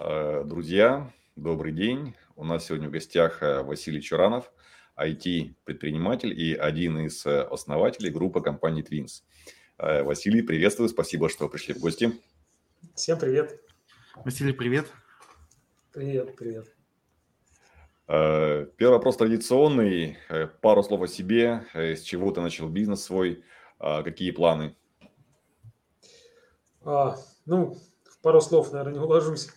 Э, 0.00 0.44
друзья, 0.44 1.12
добрый 1.34 1.72
день. 1.72 2.14
У 2.36 2.44
нас 2.44 2.66
сегодня 2.66 2.86
в 2.86 2.92
гостях 2.92 3.42
э, 3.42 3.64
Василий 3.64 4.00
Чуранов, 4.00 4.52
IT-предприниматель 4.96 6.32
и 6.40 6.54
один 6.54 7.00
из 7.00 7.26
э, 7.26 7.42
основателей 7.42 8.10
группы 8.10 8.40
компании 8.40 8.84
Twins. 8.84 9.24
Василий, 10.04 10.42
приветствую, 10.42 10.88
спасибо, 10.88 11.28
что 11.28 11.48
пришли 11.48 11.74
в 11.74 11.80
гости. 11.80 12.12
Всем 12.94 13.18
привет. 13.18 13.60
Василий, 14.24 14.52
привет. 14.52 14.86
Привет, 15.92 16.36
привет. 16.36 16.72
Первый 18.06 18.92
вопрос 18.92 19.16
традиционный. 19.16 20.16
Пару 20.60 20.82
слов 20.84 21.02
о 21.02 21.08
себе. 21.08 21.64
С 21.74 22.02
чего 22.02 22.30
ты 22.30 22.40
начал 22.40 22.68
бизнес 22.68 23.02
свой? 23.02 23.44
Какие 23.78 24.32
планы? 24.32 24.76
А, 26.82 27.16
ну, 27.46 27.76
в 28.04 28.18
пару 28.20 28.40
слов, 28.40 28.72
наверное, 28.72 28.94
не 28.94 29.00
уложусь. 29.00 29.48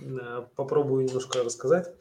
Э, 0.00 0.44
попробую 0.54 1.04
немножко 1.04 1.42
рассказать. 1.42 1.92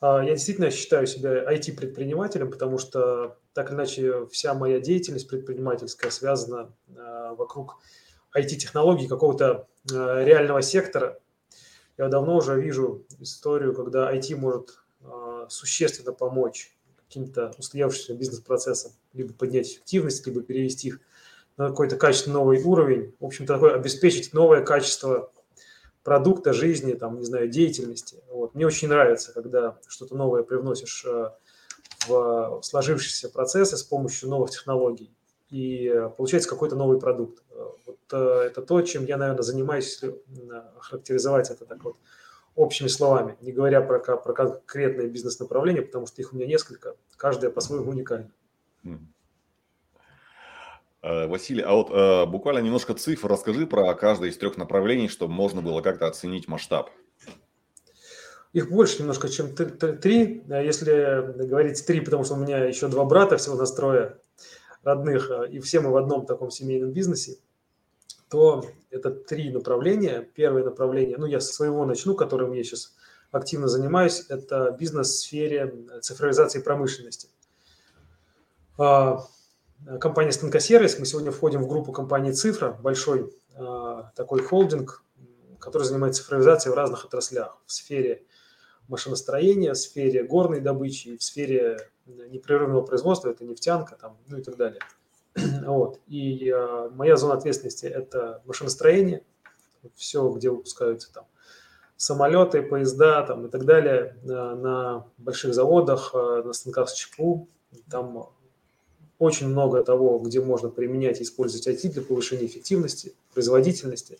А, 0.00 0.22
я 0.22 0.34
действительно 0.34 0.70
считаю 0.70 1.06
себя 1.06 1.44
IT-предпринимателем, 1.52 2.50
потому 2.50 2.78
что 2.78 3.36
так 3.52 3.68
или 3.68 3.76
иначе 3.76 4.26
вся 4.26 4.54
моя 4.54 4.80
деятельность 4.80 5.28
предпринимательская 5.28 6.10
связана 6.10 6.72
э, 6.88 7.34
вокруг 7.36 7.78
IT-технологий 8.36 9.06
какого-то 9.06 9.68
э, 9.90 10.24
реального 10.24 10.62
сектора. 10.62 11.18
Я 11.98 12.08
давно 12.08 12.36
уже 12.36 12.60
вижу 12.60 13.04
историю, 13.20 13.74
когда 13.74 14.12
IT 14.12 14.34
может 14.36 14.78
существенно 15.48 16.12
помочь 16.12 16.74
каким-то 17.08 17.52
устоявшимся 17.58 18.14
бизнес-процессам, 18.14 18.92
либо 19.12 19.34
поднять 19.34 19.66
эффективность, 19.66 20.24
либо 20.26 20.42
перевести 20.42 20.88
их 20.88 21.00
на 21.56 21.68
какой-то 21.68 21.96
качественный 21.96 22.34
новый 22.34 22.62
уровень. 22.62 23.12
В 23.18 23.26
общем-то, 23.26 23.54
такое 23.54 23.74
обеспечить 23.74 24.32
новое 24.32 24.64
качество 24.64 25.32
продукта 26.02 26.52
жизни, 26.52 26.92
там, 26.94 27.18
не 27.18 27.24
знаю, 27.24 27.48
деятельности. 27.48 28.22
Вот. 28.30 28.54
Мне 28.54 28.66
очень 28.66 28.88
нравится, 28.88 29.32
когда 29.32 29.78
что-то 29.86 30.16
новое 30.16 30.42
привносишь 30.42 31.04
э, 31.06 31.30
в 32.06 32.60
сложившиеся 32.62 33.28
процессы 33.28 33.76
с 33.76 33.82
помощью 33.82 34.28
новых 34.28 34.50
технологий, 34.50 35.14
и 35.50 35.88
э, 35.88 36.08
получается 36.10 36.48
какой-то 36.48 36.76
новый 36.76 36.98
продукт. 36.98 37.42
Э, 37.50 37.64
вот 37.86 37.98
это 38.12 38.62
то, 38.62 38.82
чем 38.82 39.04
я, 39.06 39.16
наверное, 39.16 39.42
занимаюсь, 39.42 40.02
характеризовать 40.78 41.50
это 41.50 41.64
так 41.64 41.82
вот 41.82 41.96
общими 42.54 42.88
словами, 42.88 43.36
не 43.40 43.52
говоря 43.52 43.80
про, 43.80 43.98
про 43.98 44.32
конкретное 44.34 45.06
бизнес-направление, 45.06 45.82
потому 45.82 46.06
что 46.06 46.20
их 46.20 46.32
у 46.32 46.36
меня 46.36 46.46
несколько, 46.46 46.96
каждое 47.16 47.50
по-своему 47.50 47.90
уникально. 47.90 48.30
Э, 51.02 51.26
Василий, 51.26 51.62
а 51.62 51.72
вот 51.72 51.90
э, 51.90 52.26
буквально 52.26 52.60
немножко 52.60 52.94
цифр 52.94 53.28
расскажи 53.28 53.66
про 53.66 53.92
каждое 53.94 54.30
из 54.30 54.38
трех 54.38 54.56
направлений, 54.56 55.08
чтобы 55.08 55.32
можно 55.32 55.60
было 55.60 55.80
как-то 55.80 56.06
оценить 56.06 56.46
масштаб. 56.46 56.90
Их 58.52 58.70
больше 58.70 59.00
немножко, 59.00 59.28
чем 59.28 59.54
три. 59.54 60.44
А 60.48 60.62
если 60.62 61.46
говорить 61.46 61.84
три, 61.86 62.00
потому 62.02 62.22
что 62.22 62.34
у 62.34 62.36
меня 62.36 62.64
еще 62.64 62.86
два 62.88 63.04
брата 63.04 63.36
всего 63.36 63.56
настроя 63.56 64.18
родных, 64.84 65.28
э, 65.30 65.50
и 65.50 65.58
все 65.58 65.80
мы 65.80 65.90
в 65.90 65.96
одном 65.96 66.24
таком 66.24 66.52
семейном 66.52 66.92
бизнесе, 66.92 67.38
то 68.30 68.64
это 68.90 69.10
три 69.10 69.50
направления. 69.50 70.28
Первое 70.34 70.62
направление, 70.62 71.18
ну 71.18 71.26
я 71.26 71.40
со 71.40 71.52
своего 71.52 71.84
начну, 71.84 72.14
которым 72.14 72.52
я 72.52 72.62
сейчас 72.62 72.94
активно 73.32 73.66
занимаюсь, 73.66 74.26
это 74.28 74.70
бизнес 74.78 75.08
в 75.08 75.18
сфере 75.18 75.74
цифровизации 76.00 76.60
промышленности. 76.60 77.28
Э, 79.86 79.98
компания 79.98 80.32
«Станкосервис». 80.32 80.98
Мы 80.98 81.06
сегодня 81.06 81.30
входим 81.30 81.62
в 81.62 81.68
группу 81.68 81.92
компании 81.92 82.32
«Цифра», 82.32 82.72
большой 82.72 83.32
э, 83.54 84.02
такой 84.14 84.42
холдинг, 84.42 85.02
который 85.58 85.84
занимается 85.84 86.22
цифровизацией 86.22 86.72
в 86.72 86.76
разных 86.76 87.04
отраслях. 87.04 87.58
В 87.66 87.72
сфере 87.72 88.24
машиностроения, 88.88 89.72
в 89.72 89.78
сфере 89.78 90.24
горной 90.24 90.60
добычи, 90.60 91.16
в 91.16 91.22
сфере 91.22 91.78
непрерывного 92.06 92.82
производства, 92.82 93.28
это 93.28 93.44
нефтянка, 93.44 93.96
там, 93.96 94.18
ну 94.28 94.38
и 94.38 94.42
так 94.42 94.56
далее. 94.56 94.80
Вот. 95.66 96.00
И 96.06 96.50
э, 96.50 96.90
моя 96.90 97.16
зона 97.16 97.34
ответственности– 97.34 97.86
это 97.86 98.42
машиностроение, 98.44 99.24
все, 99.94 100.28
где 100.30 100.50
выпускаются 100.50 101.12
там 101.12 101.26
самолеты, 101.96 102.62
поезда 102.62 103.22
там, 103.22 103.46
и 103.46 103.50
так 103.50 103.64
далее 103.64 104.16
на, 104.22 104.54
на 104.54 105.06
больших 105.18 105.54
заводах, 105.54 106.10
э, 106.14 106.42
на 106.44 106.52
станках 106.52 106.88
с 106.88 106.94
ЧПУ. 106.94 107.48
Там 107.90 108.30
очень 109.22 109.46
много 109.46 109.84
того, 109.84 110.18
где 110.18 110.40
можно 110.40 110.68
применять 110.68 111.20
и 111.20 111.22
использовать 111.22 111.68
IT 111.68 111.92
для 111.92 112.02
повышения 112.02 112.46
эффективности, 112.46 113.14
производительности. 113.32 114.18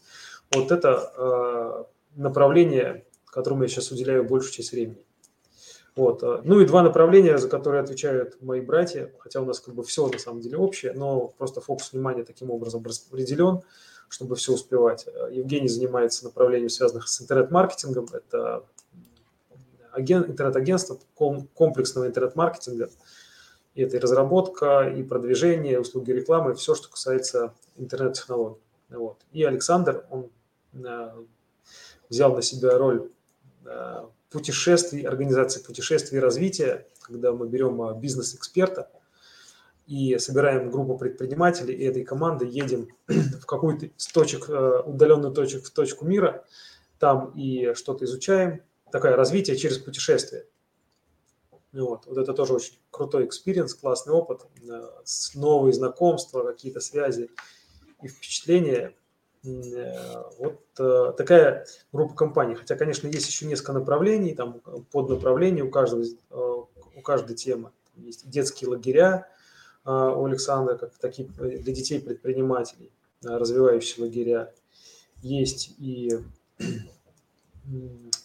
Вот 0.52 0.70
это 0.70 1.12
э, 1.16 1.84
направление, 2.14 3.04
которому 3.26 3.64
я 3.64 3.68
сейчас 3.68 3.90
уделяю 3.90 4.22
большую 4.22 4.52
часть 4.52 4.70
времени. 4.70 5.04
Вот. 5.96 6.22
Э, 6.22 6.42
ну 6.44 6.60
и 6.60 6.66
два 6.66 6.84
направления, 6.84 7.36
за 7.38 7.48
которые 7.48 7.82
отвечают 7.82 8.40
мои 8.42 8.60
братья, 8.60 9.12
хотя 9.18 9.40
у 9.40 9.44
нас 9.44 9.58
как 9.58 9.74
бы 9.74 9.82
все 9.82 10.06
на 10.06 10.20
самом 10.20 10.40
деле 10.40 10.56
общее, 10.56 10.92
но 10.92 11.26
просто 11.36 11.60
фокус 11.60 11.92
внимания 11.92 12.22
таким 12.22 12.52
образом 12.52 12.84
распределен, 12.84 13.62
чтобы 14.08 14.36
все 14.36 14.52
успевать. 14.52 15.08
Евгений 15.32 15.68
занимается 15.68 16.22
направлением, 16.22 16.68
связанным 16.68 17.02
с 17.04 17.20
интернет-маркетингом. 17.20 18.06
Это 18.12 18.62
агент, 19.90 20.28
интернет-агентство 20.28 21.00
комплексного 21.16 22.06
интернет-маркетинга– 22.06 22.88
и 23.74 23.82
это 23.82 23.96
и 23.96 24.00
разработка, 24.00 24.88
и 24.88 25.02
продвижение, 25.02 25.74
и 25.74 25.76
услуги 25.76 26.10
рекламы, 26.10 26.54
все, 26.54 26.74
что 26.74 26.90
касается 26.90 27.54
интернет-технологий. 27.76 28.60
Вот. 28.90 29.18
И 29.32 29.42
Александр, 29.44 30.04
он 30.10 30.30
э, 30.74 31.10
взял 32.10 32.34
на 32.34 32.42
себя 32.42 32.76
роль 32.76 33.10
э, 33.64 34.04
путешествий, 34.30 35.02
организации 35.02 35.62
путешествий 35.62 36.18
и 36.18 36.20
развития, 36.20 36.86
когда 37.00 37.32
мы 37.32 37.48
берем 37.48 37.80
э, 37.82 37.98
бизнес-эксперта 37.98 38.90
и 39.86 40.18
собираем 40.18 40.70
группу 40.70 40.98
предпринимателей, 40.98 41.74
и 41.74 41.84
этой 41.84 42.04
команды 42.04 42.46
едем 42.46 42.88
в 43.06 43.46
какую-то 43.46 43.86
из 43.86 44.06
точек, 44.08 44.48
удаленную 44.48 45.32
точку 45.32 45.62
в 45.64 45.70
точку 45.70 46.04
мира, 46.04 46.44
там 46.98 47.32
и 47.34 47.72
что-то 47.74 48.04
изучаем. 48.04 48.60
Такое 48.92 49.16
развитие 49.16 49.56
через 49.56 49.78
путешествие. 49.78 50.44
Вот. 51.72 52.06
вот 52.06 52.18
это 52.18 52.34
тоже 52.34 52.54
очень 52.54 52.74
крутой 52.90 53.24
experience, 53.24 53.74
классный 53.74 54.12
опыт, 54.12 54.46
э, 54.62 54.90
новые 55.34 55.72
знакомства, 55.72 56.44
какие-то 56.44 56.80
связи 56.80 57.30
и 58.02 58.08
впечатления. 58.08 58.94
Э, 59.44 60.22
вот 60.38 60.60
э, 60.78 61.12
такая 61.16 61.66
группа 61.90 62.14
компаний. 62.14 62.56
Хотя, 62.56 62.76
конечно, 62.76 63.08
есть 63.08 63.26
еще 63.26 63.46
несколько 63.46 63.72
направлений, 63.72 64.34
там 64.34 64.60
под 64.90 65.08
направления 65.08 65.62
у 65.62 65.70
каждого, 65.70 66.04
у 66.30 67.00
каждой 67.02 67.36
темы. 67.36 67.72
Есть 67.96 68.28
детские 68.28 68.70
лагеря 68.70 69.28
у 69.84 70.24
Александра, 70.24 70.76
как 70.76 70.96
такие 70.96 71.28
для 71.28 71.74
детей 71.74 72.00
предпринимателей, 72.00 72.92
развивающие 73.22 74.04
лагеря. 74.04 74.54
Есть 75.22 75.74
и 75.78 76.20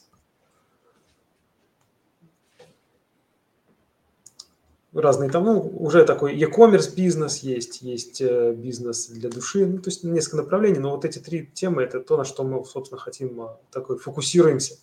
разные 5.02 5.30
там, 5.30 5.46
ну, 5.46 5.60
уже 5.60 6.04
такой 6.06 6.36
e-commerce 6.36 6.94
бизнес 6.96 7.38
есть, 7.40 7.82
есть 7.82 8.22
э, 8.22 8.54
бизнес 8.54 9.08
для 9.08 9.30
души, 9.30 9.66
ну, 9.66 9.80
то 9.80 9.90
есть 9.90 10.04
несколько 10.04 10.38
направлений, 10.38 10.80
но 10.80 10.92
вот 10.92 11.06
эти 11.06 11.20
три 11.20 11.46
темы– 11.46 11.82
это 11.84 12.00
то, 12.00 12.18
на 12.18 12.26
что 12.26 12.44
мы, 12.44 12.64
собственно, 12.66 13.00
хотим 13.00 13.42
э, 13.42 13.48
такой, 13.72 13.98
фокусируемся 13.98 14.76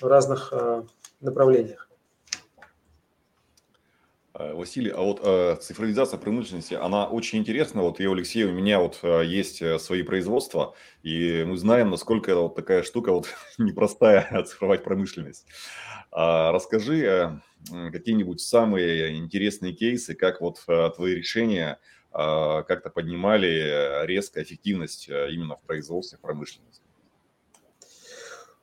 в 0.00 0.06
разных 0.06 0.52
э, 0.52 0.82
направлениях. 1.20 1.88
Василий, 4.38 4.90
а 4.90 5.00
вот 5.00 5.20
э, 5.22 5.56
цифровизация 5.62 6.18
промышленности, 6.18 6.74
она 6.74 7.06
очень 7.06 7.38
интересна. 7.38 7.80
Вот 7.80 8.00
я, 8.00 8.10
Алексей, 8.10 8.44
у 8.44 8.52
меня 8.52 8.80
вот 8.80 8.98
э, 9.02 9.24
есть 9.24 9.62
свои 9.80 10.02
производства, 10.02 10.74
и 11.02 11.42
мы 11.46 11.56
знаем, 11.56 11.88
насколько 11.88 12.30
это 12.30 12.40
вот 12.40 12.54
такая 12.54 12.82
штука 12.82 13.12
вот 13.12 13.28
непростая 13.58 14.20
оцифровать 14.30 14.84
промышленность. 14.84 15.46
А 16.12 16.52
расскажи, 16.52 17.40
какие-нибудь 17.70 18.40
самые 18.40 19.16
интересные 19.16 19.72
кейсы, 19.72 20.14
как 20.14 20.40
вот 20.40 20.62
э, 20.68 20.90
твои 20.94 21.14
решения 21.14 21.78
а, 22.12 22.62
как-то 22.62 22.90
поднимали 22.90 24.06
резко 24.06 24.42
эффективность 24.42 25.08
э, 25.08 25.32
именно 25.32 25.56
в 25.56 25.60
производстве, 25.62 26.18
в 26.18 26.20
промышленности? 26.20 26.82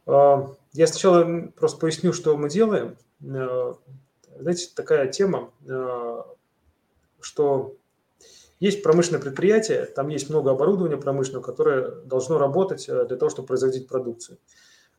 А, 0.05 0.51
я 0.73 0.87
сначала 0.87 1.47
просто 1.55 1.79
поясню, 1.79 2.13
что 2.13 2.35
мы 2.37 2.49
делаем. 2.49 2.97
Э, 3.23 3.73
знаете, 4.39 4.69
такая 4.75 5.07
тема, 5.09 5.51
что 7.21 7.75
есть 8.59 8.81
промышленное 8.81 9.21
предприятие, 9.21 9.85
там 9.85 10.07
есть 10.07 10.29
много 10.29 10.51
оборудования 10.51 10.97
промышленного, 10.97 11.43
которое 11.43 11.91
должно 12.05 12.39
работать 12.39 12.87
для 12.87 13.15
того, 13.17 13.29
чтобы 13.29 13.47
производить 13.47 13.87
продукцию. 13.87 14.39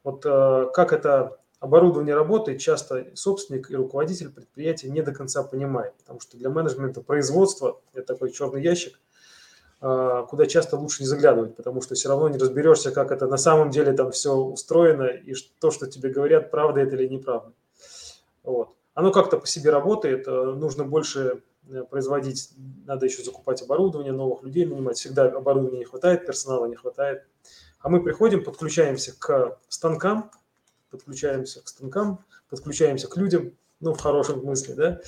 Вот 0.05 0.23
как 0.23 0.93
это 0.93 1.41
оборудование 1.64 2.14
работает, 2.14 2.61
часто 2.61 3.06
собственник 3.14 3.70
и 3.70 3.76
руководитель 3.76 4.31
предприятия 4.31 4.90
не 4.90 5.00
до 5.00 5.12
конца 5.12 5.43
понимает, 5.43 5.94
потому 5.94 6.20
что 6.20 6.37
для 6.37 6.50
менеджмента 6.50 7.00
производства 7.00 7.81
это 7.94 8.12
такой 8.12 8.32
черный 8.32 8.62
ящик, 8.62 9.00
а, 9.81 10.25
куда 10.25 10.44
часто 10.44 10.76
лучше 10.76 11.02
не 11.02 11.06
заглядывать, 11.06 11.56
потому 11.56 11.81
что 11.81 11.94
все 11.94 12.11
равно 12.11 12.28
не 12.28 12.37
разберешься, 12.37 12.90
как 12.90 13.11
это 13.11 13.26
на 13.26 13.38
самом 13.38 13.70
деле 13.70 13.94
там 13.94 14.12
все 14.12 14.34
устроено, 14.34 15.05
и 15.05 15.34
то, 15.58 15.70
что 15.70 15.87
тебе 15.87 16.11
говорят, 16.11 16.50
правда 16.50 16.81
это 16.81 16.96
или 16.96 17.08
неправда. 17.08 17.52
Вот. 18.43 18.69
Оно 18.93 19.10
как-то 19.10 19.38
по 19.38 19.46
себе 19.46 19.70
работает, 19.70 20.28
э, 20.28 20.31
нужно 20.31 20.84
больше 20.84 21.43
э, 21.70 21.82
производить, 21.84 22.50
надо 22.84 23.06
еще 23.06 23.22
закупать 23.22 23.62
оборудование, 23.62 24.12
новых 24.12 24.43
людей 24.43 24.67
нанимать, 24.67 24.99
всегда 24.99 25.25
оборудования 25.25 25.78
не 25.78 25.87
хватает, 25.87 26.26
персонала 26.26 26.67
не 26.67 26.76
хватает. 26.76 27.25
А 27.81 27.88
мы 27.88 28.02
приходим, 28.02 28.44
подключаемся 28.44 29.19
к 29.19 29.58
станкам, 29.69 30.31
подключаемся 30.94 31.62
к 31.62 31.69
станкам, 31.69 32.25
подключаемся 32.49 33.08
к 33.08 33.17
людям, 33.17 33.52
ну, 33.81 33.93
в 33.93 34.00
хорошем 34.00 34.41
смысле, 34.41 34.75
да. 34.75 35.00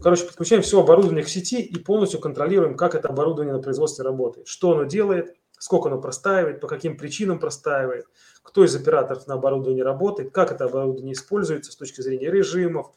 Короче, 0.00 0.24
подключаем 0.24 0.62
все 0.62 0.80
оборудование 0.80 1.24
к 1.24 1.28
сети 1.28 1.60
и 1.60 1.78
полностью 1.78 2.20
контролируем, 2.20 2.76
как 2.76 2.94
это 2.94 3.08
оборудование 3.08 3.54
на 3.54 3.62
производстве 3.62 4.04
работает, 4.04 4.48
что 4.48 4.72
оно 4.72 4.84
делает, 4.84 5.36
сколько 5.58 5.88
оно 5.88 6.00
простаивает, 6.00 6.60
по 6.60 6.66
каким 6.66 6.96
причинам 6.96 7.38
простаивает, 7.38 8.06
кто 8.42 8.64
из 8.64 8.74
операторов 8.74 9.26
на 9.26 9.34
оборудовании 9.34 9.82
работает, 9.82 10.32
как 10.32 10.50
это 10.52 10.64
оборудование 10.64 11.12
используется 11.12 11.70
с 11.70 11.76
точки 11.76 12.00
зрения 12.00 12.30
режимов, 12.30 12.92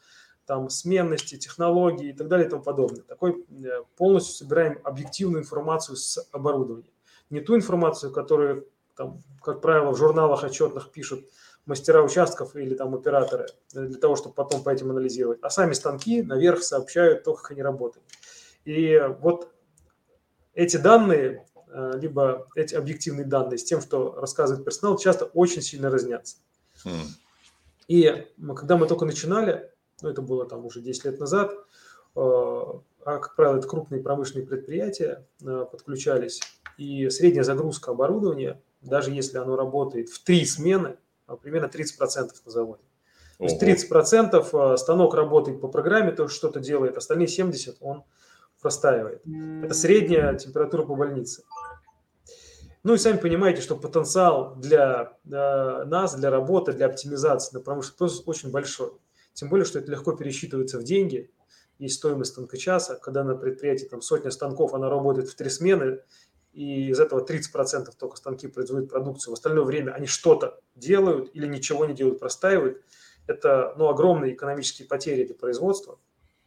там, 0.46 0.70
сменности, 0.70 1.38
технологий 1.38 2.10
и 2.10 2.14
так 2.14 2.28
далее 2.28 2.48
и 2.48 2.50
тому 2.50 2.64
подобное. 2.64 3.04
Такой 3.04 3.46
э, 3.64 3.84
полностью 3.96 4.36
собираем 4.36 4.80
объективную 4.84 5.44
информацию 5.44 5.96
с 5.98 6.28
оборудования. 6.32 6.90
Не 7.30 7.42
ту 7.42 7.56
информацию, 7.56 8.12
которую, 8.12 8.68
там, 8.96 9.22
как 9.44 9.62
правило, 9.62 9.92
в 9.92 9.98
журналах 9.98 10.44
отчетных 10.44 10.92
пишут– 10.92 11.26
мастера 11.66 12.02
участков 12.02 12.56
или 12.56 12.76
там 12.76 12.96
операторы 12.96 13.48
э, 13.74 13.86
для 13.86 14.00
того, 14.00 14.16
чтобы 14.16 14.36
потом 14.36 14.64
по 14.64 14.70
этим 14.70 14.90
анализировать. 14.92 15.40
А 15.42 15.50
сами 15.50 15.74
станки 15.74 16.22
наверх 16.22 16.64
сообщают 16.64 17.24
то, 17.24 17.34
как 17.34 17.52
они 17.52 17.62
работают. 17.62 18.06
И 18.66 19.00
вот 19.20 19.52
эти 20.54 20.78
данные, 20.78 21.46
э, 21.68 22.00
либо 22.00 22.48
эти 22.56 22.76
объективные 22.76 23.26
данные 23.26 23.58
с 23.58 23.64
тем, 23.64 23.82
что 23.82 24.16
рассказывает 24.16 24.66
персонал, 24.66 24.98
часто 24.98 25.26
очень 25.26 25.62
сильно 25.62 25.90
разнятся. 25.90 26.38
Mm. 26.86 27.06
И 27.88 28.28
когда 28.56 28.78
мы 28.78 28.88
только 28.88 29.06
начинали, 29.06 29.72
ну 30.02 30.10
это 30.10 30.22
было 30.22 30.46
там 30.46 30.66
уже 30.66 30.82
10 30.82 31.06
лет 31.06 31.20
назад, 31.20 31.52
э, 31.52 31.60
а, 32.16 32.82
как 33.18 33.36
правило, 33.36 33.58
это 33.58 33.68
крупные 33.68 34.02
промышленные 34.02 34.46
предприятия 34.46 35.26
подключались, 35.40 36.40
и 36.78 37.10
средняя 37.10 37.44
загрузка 37.44 37.92
оборудования, 37.92 38.62
даже 38.82 39.12
если 39.12 39.38
оно 39.38 39.56
работает 39.56 40.10
в 40.10 40.24
три 40.24 40.46
смены, 40.46 40.98
примерно 41.38 41.68
30% 41.68 42.32
на 42.46 42.52
заводе. 42.52 42.84
То 43.38 43.46
есть 43.46 43.92
30% 43.92 44.50
а, 44.54 44.78
станок 44.78 45.16
работает 45.16 45.62
по 45.62 45.68
программе, 45.68 46.12
то 46.12 46.28
что-то 46.28 46.60
делает, 46.60 46.98
остальные 46.98 47.28
70% 47.28 47.78
он 47.82 48.04
простаивает. 48.62 49.24
Это 49.64 49.74
средняя 49.74 50.36
температура 50.36 50.84
по 50.84 50.96
больнице. 50.96 51.44
Ну 52.84 52.96
и 52.96 52.98
сами 52.98 53.18
понимаете, 53.18 53.62
что 53.62 53.76
потенциал 53.76 54.56
для 54.56 55.18
э, 55.26 55.84
нас, 55.86 56.16
для 56.16 56.32
работы, 56.32 56.74
для 56.74 56.88
оптимизации 56.88 57.56
на 57.56 57.62
промышленный 57.62 57.98
процесс 57.98 58.24
очень 58.26 58.52
большой. 58.52 58.92
Тем 59.34 59.50
более, 59.50 59.66
что 59.66 59.80
это 59.80 59.92
легко 59.92 60.14
пересчитывается 60.14 60.80
в 60.80 60.84
деньги. 60.84 61.32
Есть 61.78 61.96
стоимость 61.96 62.34
станка 62.34 62.58
часа, 62.58 62.96
когда 62.96 63.24
на 63.24 63.36
предприятии 63.36 63.86
там 63.86 64.02
сотня 64.02 64.32
станков, 64.32 64.74
она 64.74 64.90
работает 64.90 65.30
в 65.30 65.36
три 65.36 65.50
смены, 65.50 66.00
и 66.54 66.90
из 66.90 67.00
этого 67.00 67.26
30% 67.26 67.90
только 67.98 68.18
станки 68.18 68.48
производят 68.48 68.90
продукцию, 68.90 69.32
в 69.32 69.36
остальное 69.36 69.64
время 69.64 69.92
они 69.92 70.08
что-то 70.08 70.60
делают 70.76 71.32
или 71.34 71.48
ничего 71.48 71.86
не 71.86 71.94
делают, 71.94 72.20
простаивают, 72.20 72.82
это 73.28 73.74
ну, 73.78 73.88
огромные 73.88 74.34
экономические 74.34 74.88
потери 74.88 75.26
для 75.26 75.36
производства, 75.36 76.00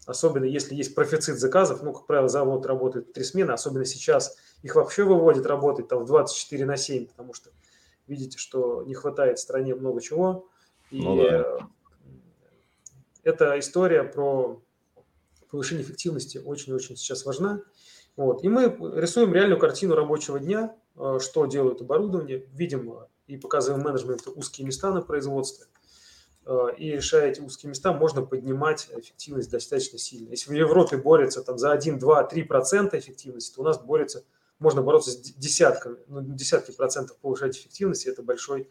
особенно 0.07 0.45
если 0.45 0.75
есть 0.75 0.95
профицит 0.95 1.39
заказов, 1.39 1.83
ну, 1.83 1.93
как 1.93 2.07
правило, 2.07 2.29
завод 2.29 2.67
работает 2.67 3.13
три 3.13 3.25
смены, 3.25 3.53
особенно 3.53 3.85
сейчас 3.85 4.37
их 4.63 4.75
вообще 4.75 5.05
выводят 5.05 5.47
работать 5.47 5.89
там 5.89 6.01
в 6.01 6.07
24 6.07 6.65
на 6.67 6.77
7, 6.77 7.07
потому 7.07 7.33
что 7.33 7.51
видите, 8.07 8.39
что 8.39 8.83
не 8.83 8.95
хватает 8.95 9.39
в 9.39 9.43
стране 9.43 9.75
много 9.75 10.01
чего, 10.01 10.49
и 10.91 11.01
ну, 11.01 11.23
да. 11.23 11.69
эта 13.23 13.59
история 13.59 14.05
про 14.05 14.63
повышение 15.51 15.85
эффективности 15.85 16.39
очень-очень 16.39 16.97
сейчас 16.97 17.25
важна, 17.25 17.63
вот. 18.17 18.45
И 18.45 18.49
мы 18.49 18.65
рисуем 18.95 19.35
реальную 19.35 19.59
картину 19.59 19.95
рабочего 19.95 20.39
дня, 20.39 20.77
э, 20.97 21.19
что 21.21 21.47
делают 21.47 21.81
оборудование, 21.81 22.47
видим 22.53 22.93
э, 22.93 23.07
и 23.27 23.37
показываем 23.37 23.83
менеджменту 23.83 24.33
узкие 24.33 24.67
места 24.67 24.93
на 24.93 25.03
производстве. 25.03 25.67
Э, 26.47 26.69
и 26.79 26.93
решая 26.93 27.31
эти 27.31 27.41
узкие 27.41 27.71
места, 27.71 27.93
можно 27.93 28.23
поднимать 28.23 28.89
эффективность 28.97 29.51
достаточно 29.51 29.99
сильно. 29.99 30.31
Если 30.31 30.51
в 30.51 30.55
Европе 30.55 30.97
борется 30.97 31.43
там, 31.43 31.59
за 31.59 31.73
1, 31.73 31.99
2, 31.99 32.25
3 32.25 32.43
процента 32.45 32.99
эффективности, 32.99 33.55
то 33.55 33.63
у 33.63 33.65
нас 33.65 33.81
борется, 33.81 34.25
можно 34.61 34.83
бороться 34.83 35.11
с 35.11 35.17
десятками, 35.17 35.97
ну, 36.07 36.21
десятки 36.23 36.71
процентов 36.71 37.17
повышать 37.17 37.57
эффективность, 37.57 38.07
и 38.07 38.11
это 38.11 38.23
большой 38.23 38.71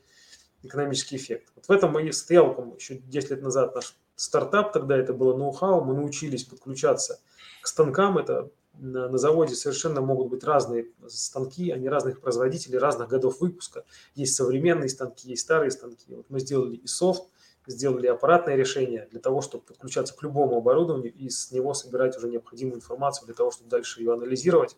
экономический 0.62 1.18
эффект. 1.18 1.52
Вот 1.56 1.66
в 1.66 1.72
этом 1.72 2.00
и 2.00 2.10
стоял 2.14 2.76
еще 2.78 2.96
10 2.96 3.32
лет 3.32 3.42
назад 3.42 3.76
наш 3.76 3.98
стартап, 4.16 4.72
тогда 4.72 4.96
это 4.96 5.12
было 5.12 5.36
ноу-хау, 5.36 5.84
мы 5.84 5.94
научились 5.94 6.46
подключаться 6.46 7.20
к 7.62 7.68
станкам, 7.68 8.18
это 8.18 8.50
на, 8.74 9.18
заводе 9.18 9.56
совершенно 9.56 10.02
могут 10.02 10.30
быть 10.30 10.44
разные 10.44 10.88
станки, 11.08 11.72
они 11.72 11.88
разных 11.88 12.22
производителей, 12.22 12.78
разных 12.78 13.10
годов 13.10 13.42
выпуска. 13.42 13.86
Есть 14.16 14.36
современные 14.36 14.90
станки, 14.90 15.30
есть 15.30 15.44
старые 15.44 15.72
станки. 15.72 16.16
Вот 16.16 16.26
мы 16.30 16.40
сделали 16.40 16.76
и 16.76 16.88
софт, 16.88 17.24
сделали 17.68 18.08
аппаратное 18.08 18.56
решение 18.56 19.08
для 19.12 19.20
того, 19.20 19.42
чтобы 19.42 19.64
подключаться 19.64 20.16
к 20.16 20.22
любому 20.24 20.58
оборудованию 20.58 21.14
и 21.14 21.30
с 21.30 21.52
него 21.52 21.74
собирать 21.74 22.18
уже 22.18 22.28
необходимую 22.28 22.78
информацию 22.78 23.26
для 23.26 23.36
того, 23.36 23.52
чтобы 23.52 23.70
дальше 23.70 24.02
ее 24.02 24.14
анализировать 24.14 24.76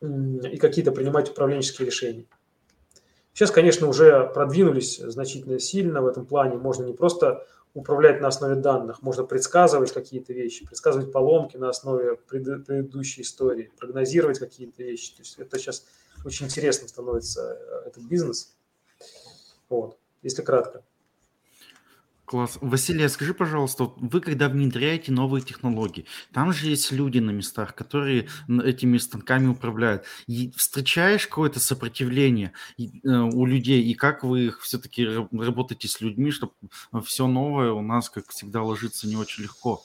и 0.00 0.56
какие-то 0.56 0.92
принимать 0.92 1.30
управленческие 1.30 1.86
решения. 1.86 2.26
Сейчас, 3.32 3.50
конечно, 3.50 3.86
уже 3.86 4.30
продвинулись 4.34 4.98
значительно 4.98 5.58
сильно 5.58 6.02
в 6.02 6.06
этом 6.06 6.26
плане. 6.26 6.56
Можно 6.56 6.84
не 6.84 6.92
просто 6.92 7.46
управлять 7.74 8.20
на 8.20 8.28
основе 8.28 8.56
данных, 8.56 9.02
можно 9.02 9.24
предсказывать 9.24 9.92
какие-то 9.92 10.32
вещи, 10.32 10.66
предсказывать 10.66 11.12
поломки 11.12 11.56
на 11.56 11.68
основе 11.68 12.16
пред, 12.16 12.66
предыдущей 12.66 13.22
истории, 13.22 13.70
прогнозировать 13.78 14.38
какие-то 14.38 14.82
вещи. 14.82 15.14
То 15.14 15.20
есть 15.20 15.38
это 15.38 15.58
сейчас 15.58 15.86
очень 16.24 16.46
интересно 16.46 16.88
становится 16.88 17.58
э, 17.60 17.88
этот 17.88 18.02
бизнес. 18.04 18.56
Вот, 19.68 19.96
если 20.22 20.42
кратко. 20.42 20.82
Класс. 22.30 22.58
Василий, 22.60 23.02
а 23.02 23.08
скажи, 23.08 23.34
пожалуйста, 23.34 23.90
вы 23.96 24.20
когда 24.20 24.48
внедряете 24.48 25.10
новые 25.10 25.42
технологии, 25.42 26.06
там 26.32 26.52
же 26.52 26.68
есть 26.68 26.92
люди 26.92 27.18
на 27.18 27.32
местах, 27.32 27.74
которые 27.74 28.28
этими 28.62 28.98
станками 28.98 29.48
управляют. 29.48 30.04
И 30.28 30.52
встречаешь 30.52 31.26
какое-то 31.26 31.58
сопротивление 31.58 32.52
э, 32.78 32.84
у 32.84 33.44
людей, 33.46 33.82
и 33.82 33.94
как 33.94 34.22
вы 34.22 34.54
все-таки 34.60 35.08
работаете 35.32 35.88
с 35.88 36.00
людьми, 36.00 36.30
чтобы 36.30 36.52
все 37.04 37.26
новое 37.26 37.72
у 37.72 37.82
нас, 37.82 38.08
как 38.08 38.28
всегда, 38.28 38.62
ложится 38.62 39.08
не 39.08 39.16
очень 39.16 39.42
легко? 39.42 39.82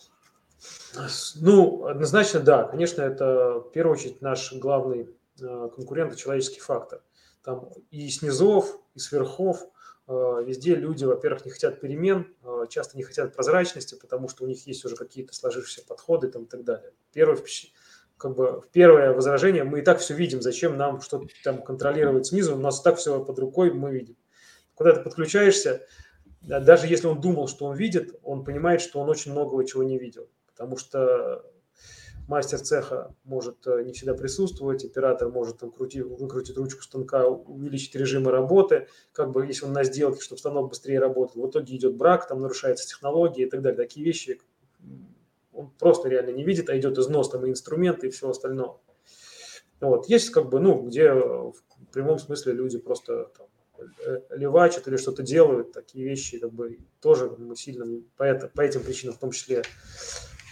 Ну, 1.37 1.87
однозначно, 1.87 2.41
да. 2.41 2.65
Конечно, 2.65 3.01
это 3.01 3.63
в 3.65 3.71
первую 3.71 3.97
очередь 3.97 4.21
наш 4.21 4.53
главный 4.53 5.09
э, 5.41 5.69
конкурент– 5.75 6.15
человеческий 6.17 6.59
фактор. 6.59 7.01
Там 7.43 7.69
и 7.89 8.07
снизов, 8.09 8.77
и 8.93 8.99
сверхов– 8.99 9.63
Э, 9.74 9.74
везде 10.07 10.75
люди, 10.75 11.03
во-первых, 11.03 11.45
не 11.45 11.51
хотят 11.51 11.79
перемен, 11.81 12.27
э, 12.43 12.65
часто 12.69 12.97
не 12.97 13.03
хотят 13.03 13.33
прозрачности, 13.33 13.95
потому 13.95 14.29
что 14.29 14.43
у 14.43 14.47
них 14.47 14.65
есть 14.67 14.85
уже 14.85 14.95
какие-то 14.95 15.33
сложившиеся 15.33 15.85
подходы 15.87 16.27
там, 16.27 16.43
и 16.43 16.47
так 16.47 16.63
далее. 16.63 16.91
Первое, 17.11 17.37
как 18.17 18.35
бы, 18.35 18.61
первое 18.71 19.13
возражение, 19.13 19.63
мы 19.63 19.79
и 19.79 19.81
так 19.81 19.99
все 19.99 20.13
видим, 20.13 20.41
зачем 20.41 20.77
нам 20.77 21.01
что-то 21.01 21.27
там 21.43 21.61
контролировать 21.63 22.27
снизу, 22.27 22.55
у 22.55 22.59
нас 22.59 22.81
так 22.81 22.97
все 22.97 23.23
под 23.23 23.39
рукой 23.39 23.71
мы 23.71 23.91
видим. 23.91 24.15
Когда 24.77 24.93
ты 24.93 25.01
подключаешься, 25.01 25.87
даже 26.41 26.85
если 26.87 27.07
он 27.07 27.19
думал, 27.19 27.47
что 27.47 27.65
он 27.65 27.75
видит, 27.75 28.19
он 28.21 28.43
понимает, 28.43 28.81
что 28.81 28.99
он 28.99 29.09
очень 29.09 29.31
многого 29.31 29.65
чего 29.65 29.83
не 29.83 29.97
видел, 29.97 30.29
потому 30.45 30.77
что 30.77 31.43
мастер 32.27 32.59
цеха 32.59 33.13
может 33.23 33.65
э, 33.67 33.83
не 33.83 33.93
всегда 33.93 34.13
присутствовать, 34.13 34.83
оператор 34.83 35.29
может 35.29 35.59
там 35.59 35.71
крути, 35.71 36.01
выкрутить 36.01 36.57
ручку 36.57 36.81
станка, 36.81 37.27
увеличить 37.27 37.95
режимы 37.95 38.31
работы, 38.31 38.87
как 39.13 39.31
бы 39.31 39.45
если 39.45 39.65
он 39.65 39.73
на 39.73 39.83
сделке, 39.83 40.21
чтобы 40.21 40.39
станок 40.39 40.69
быстрее 40.69 40.99
работал. 40.99 41.41
В 41.41 41.49
итоге 41.49 41.75
идет 41.75 41.95
брак, 41.95 42.27
там 42.27 42.41
нарушается 42.41 42.87
технология 42.87 43.43
и 43.43 43.49
так 43.49 43.61
далее. 43.61 43.77
Такие 43.77 44.05
вещи 44.05 44.39
он 45.53 45.69
просто 45.79 46.09
реально 46.09 46.31
не 46.31 46.43
видит, 46.43 46.69
а 46.69 46.77
идет 46.77 46.97
износ 46.97 47.29
там 47.29 47.45
и 47.45 47.49
инструменты 47.49 48.07
и 48.07 48.09
все 48.09 48.29
остальное. 48.29 48.73
Вот. 49.79 50.07
Есть 50.07 50.29
как 50.29 50.49
бы, 50.49 50.59
ну, 50.59 50.81
где 50.81 51.13
в 51.13 51.55
прямом 51.91 52.19
смысле 52.19 52.53
люди 52.53 52.77
просто 52.77 53.31
там, 53.37 53.47
э, 54.05 54.21
левачат 54.31 54.87
или 54.87 54.97
что-то 54.97 55.23
делают, 55.23 55.71
такие 55.71 56.05
вещи 56.05 56.39
как 56.39 56.51
бы 56.51 56.79
тоже 57.01 57.29
мы 57.37 57.55
сильно 57.55 58.01
по, 58.17 58.23
это, 58.23 58.47
по 58.47 58.61
этим 58.61 58.83
причинам 58.83 59.15
в 59.15 59.19
том 59.19 59.31
числе 59.31 59.63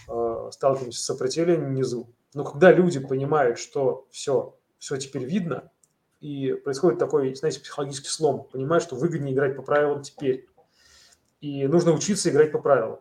Э, 0.08 0.50
сталкиваемся 0.52 1.00
с 1.00 1.04
сопротивлением 1.04 1.70
внизу. 1.70 2.08
Но 2.34 2.44
когда 2.44 2.72
люди 2.72 2.98
понимают, 2.98 3.58
что 3.58 4.06
все, 4.10 4.58
все 4.78 4.96
теперь 4.96 5.24
видно, 5.24 5.70
и 6.20 6.52
происходит 6.52 6.98
такой, 6.98 7.34
знаете, 7.34 7.60
психологический 7.60 8.08
слом, 8.08 8.48
понимают, 8.50 8.82
что 8.82 8.96
выгоднее 8.96 9.34
играть 9.34 9.56
по 9.56 9.62
правилам 9.62 10.02
теперь. 10.02 10.46
И 11.40 11.66
нужно 11.66 11.92
учиться 11.92 12.30
играть 12.30 12.52
по 12.52 12.58
правилам. 12.58 13.00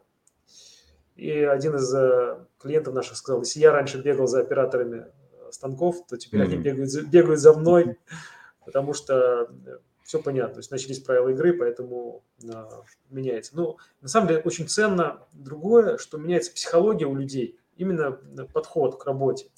И 1.16 1.30
один 1.32 1.76
из 1.76 1.94
э, 1.94 2.46
клиентов 2.60 2.94
наших 2.94 3.18
сказал, 3.18 3.42
если 3.42 3.60
я 3.60 3.72
раньше 3.72 4.02
бегал 4.02 4.28
за 4.28 4.42
операторами 4.42 5.06
станков, 5.52 6.06
то 6.08 6.18
теперь 6.18 6.42
mm-hmm. 6.42 6.46
они 6.46 6.58
бегают, 6.58 7.04
бегают 7.10 7.40
за 7.40 7.54
мной, 7.54 7.98
потому 8.66 8.94
что 8.94 9.50
все 10.04 10.22
понятно. 10.22 10.56
То 10.56 10.60
есть 10.60 10.72
начались 10.72 11.00
правила 11.00 11.30
игры, 11.30 11.54
поэтому 11.54 12.24
э, 12.44 12.48
меняется. 13.10 13.56
Ну, 13.56 13.78
на 14.02 14.08
самом 14.08 14.28
деле, 14.28 14.42
очень 14.42 14.68
ценно 14.68 15.26
другое, 15.32 15.98
что 15.98 16.18
меняется 16.18 16.52
психология 16.54 17.06
у 17.06 17.16
людей, 17.16 17.60
именно 17.78 18.12
подход 18.54 19.02
к 19.02 19.06
работе. 19.06 19.50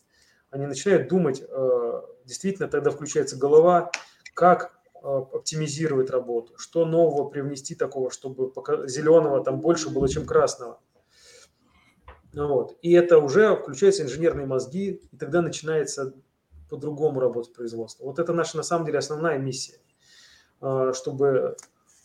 Они 0.50 0.68
начинают 0.68 1.10
думать, 1.10 1.42
э, 1.42 2.02
действительно 2.26 2.68
тогда 2.68 2.92
включается 2.92 3.38
голова, 3.38 3.92
как 4.34 4.80
э, 4.96 5.00
оптимизировать 5.08 6.10
работу, 6.10 6.54
что 6.58 6.86
нового 6.86 7.28
привнести 7.28 7.76
такого, 7.76 8.12
чтобы 8.12 8.54
зеленого 8.88 9.44
там 9.44 9.60
больше 9.60 9.90
было, 9.90 10.08
чем 10.08 10.26
красного. 10.26 10.80
Вот. 12.34 12.78
И 12.82 12.92
это 12.92 13.18
уже 13.18 13.56
включаются 13.56 14.04
инженерные 14.04 14.46
мозги, 14.46 15.02
и 15.12 15.18
тогда 15.18 15.42
начинается 15.42 16.14
по-другому 16.70 17.20
работать 17.20 17.54
производство. 17.54 18.06
Вот 18.06 18.20
это 18.20 18.34
наша 18.34 18.58
на 18.58 18.64
самом 18.64 18.86
деле 18.86 19.00
основная 19.00 19.38
миссия. 19.38 19.80
А, 20.66 20.94
чтобы 20.94 21.56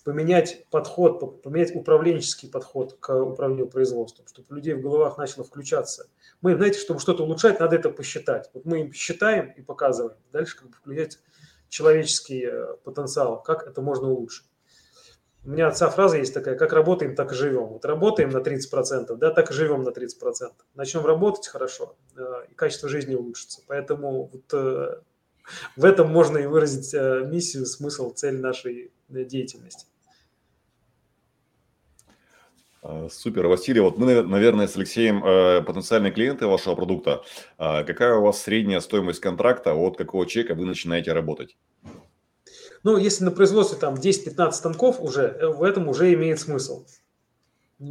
поменять 0.05 0.67
подход, 0.71 1.43
поменять 1.43 1.75
управленческий 1.75 2.51
подход 2.51 2.99
к 3.01 3.15
управлению 3.15 3.69
производством, 3.69 4.27
чтобы 4.27 4.49
у 4.51 4.55
людей 4.55 4.75
в 4.75 4.83
головах 4.83 5.17
начало 5.17 5.45
включаться. 5.45 6.09
Мы, 6.43 6.55
знаете, 6.55 6.79
чтобы 6.79 7.01
что-то 7.01 7.25
улучшать, 7.25 7.59
надо 7.59 7.77
это 7.77 7.89
посчитать. 7.89 8.51
Вот 8.53 8.67
мы 8.67 8.81
им 8.81 8.93
считаем 8.93 9.51
и 9.53 9.63
показываем. 9.63 10.19
Дальше 10.31 10.59
как 10.59 10.69
бы 10.69 10.75
включать 10.75 11.19
человеческий 11.71 12.45
э, 12.45 12.75
потенциал, 12.85 13.43
как 13.43 13.67
это 13.67 13.81
можно 13.81 14.11
улучшить. 14.11 14.45
У 15.43 15.49
меня 15.49 15.69
отца 15.69 15.89
фраза 15.89 16.19
есть 16.19 16.35
такая, 16.35 16.55
как 16.55 16.75
работаем, 16.75 17.15
так 17.15 17.33
и 17.33 17.35
живем. 17.35 17.69
Вот 17.69 17.87
работаем 17.87 18.29
на 18.29 18.39
30%, 18.39 19.17
да, 19.17 19.31
так 19.31 19.51
и 19.51 19.55
живем 19.55 19.85
на 19.85 19.89
30%. 19.89 20.53
Начнем 20.75 21.07
работать 21.07 21.49
хорошо, 21.49 21.97
э, 22.15 22.23
и 22.51 22.55
качество 22.55 22.91
жизни 22.91 23.15
улучшится. 23.15 23.63
Поэтому 23.67 24.29
вот 24.31 24.53
э, 24.53 25.01
в 25.77 25.85
этом 25.85 26.09
можно 26.11 26.39
и 26.39 26.47
выразить 26.47 26.93
э, 26.95 27.25
миссию, 27.27 27.67
смысл, 27.67 28.13
цель 28.13 28.41
нашей 28.41 28.93
э, 29.09 29.25
деятельности. 29.25 29.87
А, 32.83 33.09
супер, 33.11 33.47
Василий, 33.47 33.81
вот 33.81 33.99
мы, 33.99 34.23
наверное, 34.23 34.67
с 34.67 34.77
Алексеем 34.77 35.23
э, 35.25 35.63
потенциальные 35.63 36.13
клиенты 36.13 36.47
вашего 36.47 36.75
продукта. 36.75 37.23
А 37.59 37.85
какая 37.85 38.15
у 38.15 38.23
вас 38.23 38.41
средняя 38.41 38.81
стоимость 38.81 39.21
контракта, 39.21 39.75
от 39.75 39.97
какого 39.97 40.27
чека 40.27 40.55
вы 40.55 40.65
начинаете 40.65 41.13
работать? 41.13 41.57
Ну, 42.83 42.97
если 42.97 43.25
на 43.25 43.31
производстве 43.31 43.79
там 43.79 43.95
10-15 43.95 44.53
станков 44.53 45.01
уже, 45.01 45.39
в 45.43 45.63
этом 45.63 45.89
уже 45.89 46.13
имеет 46.15 46.41
смысл. 46.41 46.87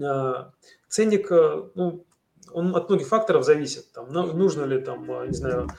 А, 0.04 0.52
ценник, 0.88 1.30
ну, 1.30 2.06
он 2.52 2.76
от 2.76 2.90
многих 2.90 3.08
факторов 3.08 3.46
зависит. 3.46 3.92
Там, 3.92 4.12
нужно 4.12 4.64
ли 4.64 4.82
там, 4.82 5.06
не 5.28 5.36
знаю, 5.36 5.70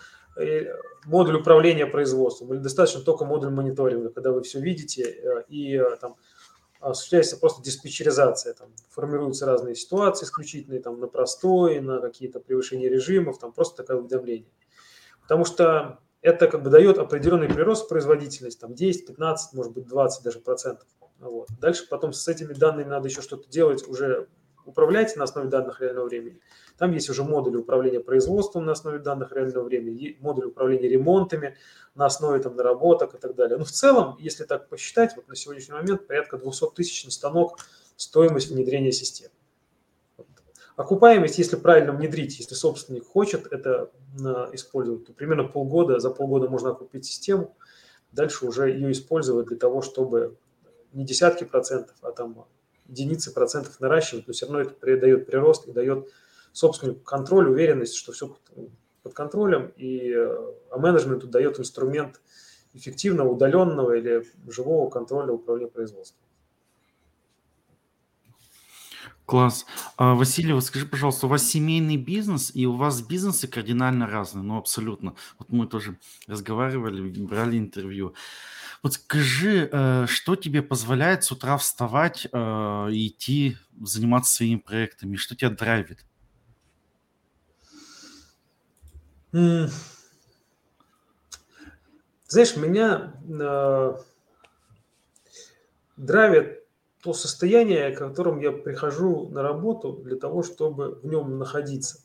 модуль 1.06 1.36
управления 1.36 1.86
производством, 1.86 2.52
или 2.52 2.60
достаточно 2.60 3.00
только 3.00 3.24
модуль 3.24 3.50
мониторинга, 3.50 4.10
когда 4.10 4.32
вы 4.32 4.42
все 4.42 4.60
видите 4.60 5.02
э, 5.02 5.44
и 5.48 5.76
э, 5.76 5.96
там 6.00 6.16
осуществляется 6.80 7.36
просто 7.36 7.62
диспетчеризация, 7.62 8.54
там 8.54 8.68
формируются 8.90 9.46
разные 9.46 9.74
ситуации 9.74 10.24
исключительные, 10.24 10.80
там 10.80 10.98
на 10.98 11.08
простой, 11.08 11.80
на 11.80 12.00
какие-то 12.00 12.40
превышения 12.40 12.88
режимов, 12.88 13.38
там 13.38 13.52
просто 13.52 13.82
такое 13.82 13.98
уведомление. 13.98 14.50
Потому 15.22 15.44
что 15.44 16.00
это 16.22 16.48
как 16.48 16.62
бы 16.62 16.70
дает 16.70 16.98
определенный 16.98 17.48
прирост 17.48 17.88
производительности, 17.88 18.60
там 18.60 18.74
10, 18.74 19.06
15, 19.06 19.52
может 19.54 19.72
быть 19.72 19.86
20 19.86 20.24
даже 20.24 20.40
процентов. 20.40 20.88
Вот. 21.18 21.48
Дальше 21.60 21.86
потом 21.88 22.14
с 22.14 22.26
этими 22.28 22.54
данными 22.54 22.88
надо 22.88 23.08
еще 23.08 23.20
что-то 23.20 23.48
делать 23.50 23.86
уже 23.86 24.28
управлять 24.70 25.16
на 25.16 25.24
основе 25.24 25.48
данных 25.48 25.80
реального 25.80 26.06
времени. 26.06 26.40
Там 26.78 26.92
есть 26.92 27.10
уже 27.10 27.22
модули 27.24 27.56
управления 27.56 28.00
производством 28.00 28.64
на 28.64 28.72
основе 28.72 28.98
данных 28.98 29.32
реального 29.32 29.64
времени, 29.64 30.16
модули 30.20 30.46
управления 30.46 30.88
ремонтами 30.88 31.56
на 31.94 32.06
основе 32.06 32.40
там, 32.40 32.56
наработок 32.56 33.14
и 33.14 33.18
так 33.18 33.34
далее. 33.34 33.58
Но 33.58 33.64
в 33.64 33.70
целом, 33.70 34.16
если 34.18 34.44
так 34.44 34.68
посчитать, 34.68 35.14
вот 35.16 35.28
на 35.28 35.36
сегодняшний 35.36 35.74
момент 35.74 36.06
порядка 36.06 36.38
200 36.38 36.70
тысяч 36.74 37.04
на 37.04 37.10
станок 37.10 37.58
стоимость 37.96 38.50
внедрения 38.50 38.92
системы. 38.92 39.34
Окупаемость, 40.76 41.36
если 41.36 41.56
правильно 41.56 41.92
внедрить, 41.92 42.38
если 42.38 42.54
собственник 42.54 43.06
хочет 43.06 43.52
это 43.52 43.90
использовать, 44.54 45.04
то 45.04 45.12
примерно 45.12 45.44
полгода, 45.44 45.98
за 45.98 46.08
полгода 46.10 46.48
можно 46.48 46.70
окупить 46.70 47.04
систему, 47.04 47.54
дальше 48.12 48.46
уже 48.46 48.70
ее 48.70 48.90
использовать 48.92 49.48
для 49.48 49.58
того, 49.58 49.82
чтобы 49.82 50.38
не 50.94 51.04
десятки 51.04 51.44
процентов, 51.44 51.96
а 52.00 52.12
там 52.12 52.46
единицы 52.90 53.32
процентов 53.32 53.80
наращивать, 53.80 54.26
но 54.26 54.32
все 54.32 54.46
равно 54.46 54.60
это 54.60 54.74
дает 54.96 55.26
прирост 55.26 55.66
и 55.68 55.72
дает 55.72 56.08
собственнику 56.52 57.00
контроль, 57.00 57.48
уверенность, 57.48 57.94
что 57.94 58.12
все 58.12 58.36
под 59.02 59.14
контролем, 59.14 59.72
и 59.76 60.12
а 60.12 60.78
менеджменту 60.78 61.26
дает 61.26 61.58
инструмент 61.58 62.20
эффективного, 62.74 63.30
удаленного 63.30 63.96
или 63.96 64.24
живого 64.48 64.90
контроля 64.90 65.32
управления 65.32 65.70
производством. 65.70 66.20
Класс. 69.30 69.64
А, 69.96 70.14
Василий, 70.14 70.60
скажи, 70.60 70.86
пожалуйста, 70.86 71.26
у 71.26 71.28
вас 71.28 71.44
семейный 71.44 71.96
бизнес, 71.96 72.50
и 72.52 72.66
у 72.66 72.74
вас 72.74 73.00
бизнесы 73.00 73.46
кардинально 73.46 74.08
разные, 74.08 74.42
ну 74.42 74.58
абсолютно. 74.58 75.14
Вот 75.38 75.50
мы 75.50 75.68
тоже 75.68 75.98
разговаривали, 76.26 77.00
брали 77.22 77.56
интервью. 77.56 78.14
Вот 78.82 78.94
скажи, 78.94 79.68
э, 79.70 80.06
что 80.06 80.36
тебе 80.36 80.62
позволяет 80.62 81.22
с 81.24 81.32
утра 81.32 81.58
вставать 81.58 82.26
э, 82.32 82.88
и 82.90 83.08
идти 83.08 83.58
заниматься 83.78 84.36
своими 84.36 84.58
проектами? 84.58 85.16
Что 85.16 85.36
тебя 85.36 85.50
драйвит? 85.50 86.06
Знаешь, 89.32 89.70
меня 92.56 93.12
э, 93.28 93.98
драйвит 95.98 96.64
то 97.02 97.12
состояние, 97.12 97.94
в 97.94 97.98
котором 97.98 98.40
я 98.40 98.50
прихожу 98.50 99.28
на 99.28 99.42
работу 99.42 99.92
для 99.92 100.16
того, 100.16 100.42
чтобы 100.42 101.00
в 101.02 101.06
нем 101.06 101.38
находиться. 101.38 102.00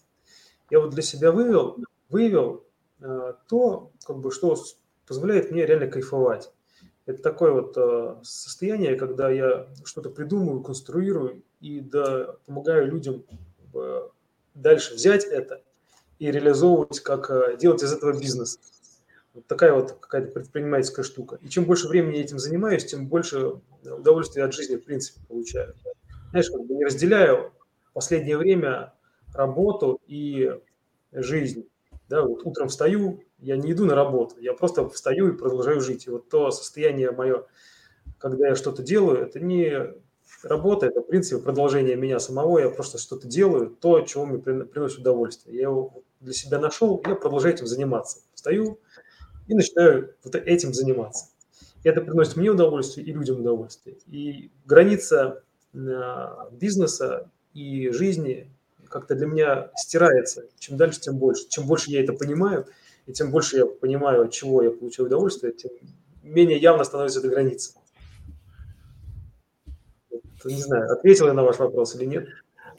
Я 0.70 0.82
вот 0.82 0.90
для 0.92 1.02
себя 1.02 1.32
вывел, 1.32 1.78
вывел 2.10 2.66
то, 3.00 3.92
как 4.06 4.20
бы, 4.20 4.32
что 4.32 4.56
позволяет 5.06 5.52
мне 5.52 5.66
реально 5.66 5.88
кайфовать. 5.88 6.52
Это 7.06 7.22
такое 7.22 7.52
вот 7.52 7.74
э, 7.78 8.16
состояние, 8.24 8.96
когда 8.96 9.30
я 9.30 9.68
что-то 9.84 10.10
придумываю, 10.10 10.64
конструирую 10.64 11.44
и 11.62 11.80
да, 11.80 12.36
помогаю 12.46 12.88
людям 12.88 13.24
э, 13.76 14.08
дальше 14.56 14.96
взять 14.96 15.24
это 15.24 15.62
и 16.18 16.32
реализовывать, 16.32 17.02
как 17.02 17.30
э, 17.30 17.58
делать 17.58 17.84
из 17.84 17.94
этого 17.94 18.20
бизнес. 18.20 18.60
Вот 19.36 19.46
такая 19.46 19.74
вот 19.74 19.92
какая-то 19.92 20.32
предпринимательская 20.32 21.04
штука. 21.04 21.38
И 21.42 21.50
чем 21.50 21.66
больше 21.66 21.88
времени 21.88 22.18
я 22.18 22.24
этим 22.24 22.40
занимаюсь, 22.40 22.86
тем 22.86 23.08
больше 23.08 23.60
удовольствия 23.84 24.44
от 24.44 24.54
жизни, 24.54 24.78
в 24.78 24.84
принципе, 24.84 25.20
получаю. 25.28 25.76
Знаешь, 26.32 26.50
как 26.50 26.66
бы 26.66 26.74
не 26.74 26.86
разделяю 26.86 27.52
последнее 27.94 28.38
время 28.38 28.94
работу 29.34 30.02
и 30.08 30.52
жизнь. 31.12 31.68
Да, 32.10 32.24
вот 32.24 32.46
утром 32.46 32.70
встаю, 32.70 33.24
я 33.40 33.58
не 33.58 33.72
иду 33.72 33.86
на 33.86 33.96
работу, 33.96 34.36
я 34.40 34.54
просто 34.54 34.88
встаю 34.90 35.30
и 35.30 35.38
продолжаю 35.38 35.82
жить. 35.82 36.08
И 36.08 36.10
вот 36.10 36.30
то 36.30 36.52
состояние 36.52 37.12
мое, 37.12 37.46
когда 38.18 38.48
я 38.48 38.56
что-то 38.56 38.84
делаю, 38.84 39.20
это 39.20 39.40
не 39.40 39.94
работа, 40.44 40.86
это, 40.86 41.02
в 41.02 41.08
принципе, 41.08 41.42
продолжение 41.42 41.96
меня 41.96 42.20
самого, 42.20 42.60
я 42.60 42.70
просто 42.70 42.98
что-то 42.98 43.28
делаю, 43.28 43.70
то, 43.70 44.02
чего 44.02 44.26
мне 44.26 44.40
приносит 44.40 45.00
удовольствие. 45.00 45.56
Я 45.56 45.64
его 45.64 46.04
для 46.20 46.34
себя 46.34 46.60
нашел, 46.60 47.02
я 47.06 47.16
продолжаю 47.16 47.54
этим 47.54 47.68
заниматься. 47.68 48.20
Встаю 48.34 48.80
и 49.48 49.54
начинаю 49.54 50.16
вот 50.24 50.36
этим 50.36 50.74
заниматься. 50.74 51.28
Это 51.84 52.02
приносит 52.02 52.36
мне 52.36 52.50
удовольствие 52.50 53.06
и 53.06 53.14
людям 53.14 53.42
удовольствие. 53.42 53.98
И 54.08 54.52
граница 54.66 55.44
а, 55.76 56.50
бизнеса 56.52 57.30
и 57.54 57.90
жизни 57.92 58.52
как-то 58.90 59.16
для 59.16 59.28
меня 59.28 59.72
стирается. 59.76 60.46
Чем 60.58 60.78
дальше, 60.78 61.00
тем 61.02 61.18
больше. 61.18 61.48
Чем 61.50 61.68
больше 61.68 61.92
я 61.92 62.04
это 62.04 62.14
понимаю, 62.14 62.66
и 63.06 63.14
тем 63.14 63.32
больше 63.32 63.58
я 63.58 63.66
понимаю, 63.66 64.24
от 64.24 64.32
чего 64.32 64.64
я 64.64 64.72
получаю 64.72 65.08
удовольствие, 65.08 65.54
тем 65.54 65.72
менее 66.24 66.58
явно 66.58 66.84
становится 66.84 67.20
эта 67.20 67.30
граница. 67.30 67.74
Не 70.44 70.62
знаю, 70.62 70.92
ответил 70.92 71.28
я 71.28 71.34
на 71.34 71.44
ваш 71.44 71.58
вопрос 71.58 71.96
или 71.96 72.06
нет. 72.06 72.28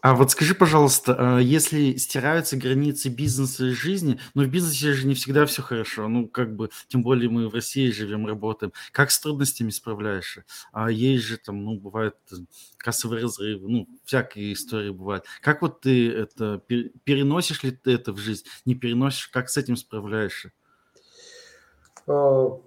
А 0.06 0.14
вот 0.14 0.30
скажи, 0.30 0.54
пожалуйста, 0.54 1.16
а 1.18 1.38
если 1.40 1.96
стираются 1.96 2.56
границы 2.56 3.08
бизнеса 3.08 3.64
и 3.64 3.70
жизни, 3.70 4.20
но 4.34 4.44
в 4.44 4.46
бизнесе 4.46 4.92
же 4.92 5.04
не 5.04 5.14
всегда 5.14 5.46
все 5.46 5.62
хорошо, 5.62 6.06
ну, 6.06 6.28
как 6.28 6.54
бы, 6.54 6.70
тем 6.86 7.02
более 7.02 7.28
мы 7.28 7.48
в 7.48 7.54
России 7.54 7.90
живем, 7.90 8.24
работаем. 8.24 8.72
Как 8.92 9.10
с 9.10 9.18
трудностями 9.18 9.70
справляешься? 9.70 10.44
А 10.70 10.92
есть 10.92 11.24
же 11.24 11.38
там, 11.38 11.64
ну, 11.64 11.76
бывают 11.76 12.14
э, 12.30 12.36
кассовые 12.76 13.24
разрывы, 13.24 13.68
ну, 13.68 13.88
всякие 14.04 14.52
истории 14.52 14.90
бывают. 14.90 15.24
Как 15.40 15.60
вот 15.60 15.80
ты 15.80 16.08
это, 16.08 16.62
переносишь 17.02 17.64
ли 17.64 17.72
ты 17.72 17.90
это 17.90 18.12
в 18.12 18.18
жизнь? 18.18 18.44
Не 18.64 18.76
переносишь? 18.76 19.26
Как 19.26 19.50
с 19.50 19.56
этим 19.56 19.74
справляешься? 19.74 20.52
А, 22.06 22.60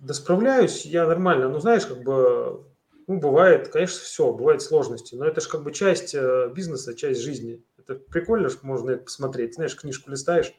да 0.00 0.14
справляюсь 0.14 0.84
я 0.84 1.06
нормально. 1.06 1.48
Ну, 1.48 1.60
знаешь, 1.60 1.86
как 1.86 2.02
бы 2.02 2.64
ну, 3.06 3.18
бывает, 3.18 3.68
конечно, 3.68 4.00
все, 4.00 4.32
бывают 4.32 4.62
сложности, 4.62 5.14
но 5.14 5.26
это 5.26 5.40
же 5.40 5.48
как 5.48 5.62
бы 5.62 5.72
часть 5.72 6.14
э, 6.14 6.50
бизнеса, 6.54 6.94
часть 6.94 7.20
жизни. 7.20 7.62
Это 7.78 7.94
прикольно, 7.94 8.48
что 8.48 8.66
можно 8.66 8.90
это 8.90 9.04
посмотреть. 9.04 9.54
Знаешь, 9.54 9.76
книжку 9.76 10.10
листаешь, 10.10 10.54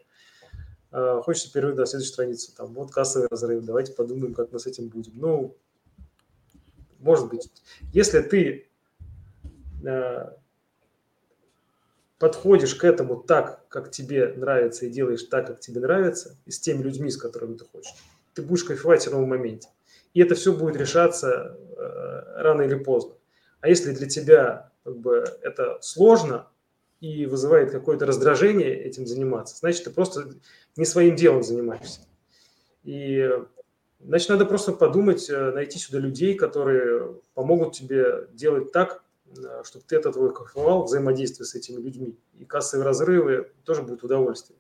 э, 0.92 1.22
хочется 1.24 1.52
перерыв 1.52 1.78
на 1.78 1.86
следующую 1.86 2.14
страницу, 2.14 2.52
там, 2.56 2.74
вот 2.74 2.92
кассовый 2.92 3.28
разрыв, 3.30 3.64
давайте 3.64 3.94
подумаем, 3.94 4.34
как 4.34 4.52
мы 4.52 4.60
с 4.60 4.66
этим 4.66 4.90
будем. 4.90 5.14
Ну, 5.16 5.58
может 7.00 7.30
быть, 7.30 7.52
если 7.92 8.22
ты 8.22 8.70
э, 9.86 10.32
подходишь 12.18 12.76
к 12.76 12.84
этому 12.86 13.18
так, 13.18 13.68
как 13.68 13.92
тебе 13.92 14.34
нравится, 14.38 14.86
и 14.86 14.90
делаешь 14.90 15.24
так, 15.24 15.48
как 15.48 15.60
тебе 15.60 15.82
нравится, 15.82 16.38
и 16.46 16.52
с 16.52 16.60
теми 16.60 16.82
людьми, 16.82 17.10
с 17.10 17.18
которыми 17.18 17.56
ты 17.56 17.66
хочешь, 17.66 17.94
ты 18.34 18.42
будешь 18.42 18.64
кайфовать 18.64 19.06
в 19.06 19.12
новом 19.12 19.30
моменте. 19.30 19.68
И 20.13 20.22
это 20.22 20.36
все 20.36 20.53
будет 20.53 20.75
решаться 20.75 21.58
э, 21.77 22.41
рано 22.41 22.63
или 22.63 22.75
поздно. 22.75 23.15
А 23.62 23.70
если 23.70 23.93
для 23.93 24.08
тебя 24.08 24.72
как 24.84 24.98
бы, 24.98 25.24
это 25.41 25.77
сложно 25.82 26.48
и 27.00 27.25
вызывает 27.25 27.72
какое-то 27.72 28.05
раздражение 28.05 28.75
этим 28.75 29.08
заниматься, 29.08 29.58
значит, 29.58 29.86
ты 29.86 29.89
просто 29.89 30.36
не 30.75 30.86
своим 30.86 31.15
делом 31.15 31.43
занимаешься. 31.43 32.01
И 32.84 33.29
значит, 34.00 34.29
надо 34.29 34.46
просто 34.46 34.74
подумать, 34.74 35.29
э, 35.29 35.51
найти 35.51 35.79
сюда 35.79 36.00
людей, 36.00 36.36
которые 36.36 37.15
помогут 37.34 37.74
тебе 37.74 38.27
делать 38.34 38.72
так, 38.72 39.03
э, 39.36 39.63
чтобы 39.63 39.86
ты 39.88 39.96
от 39.96 40.05
этого 40.05 40.29
кайфовал, 40.29 40.84
взаимодействие 40.84 41.46
с 41.46 41.55
этими 41.55 41.82
людьми. 41.82 42.17
И 42.38 42.46
кассовые 42.46 42.86
разрывы 42.86 43.51
тоже 43.63 43.82
будут 43.82 44.03
удовольствием. 44.03 44.60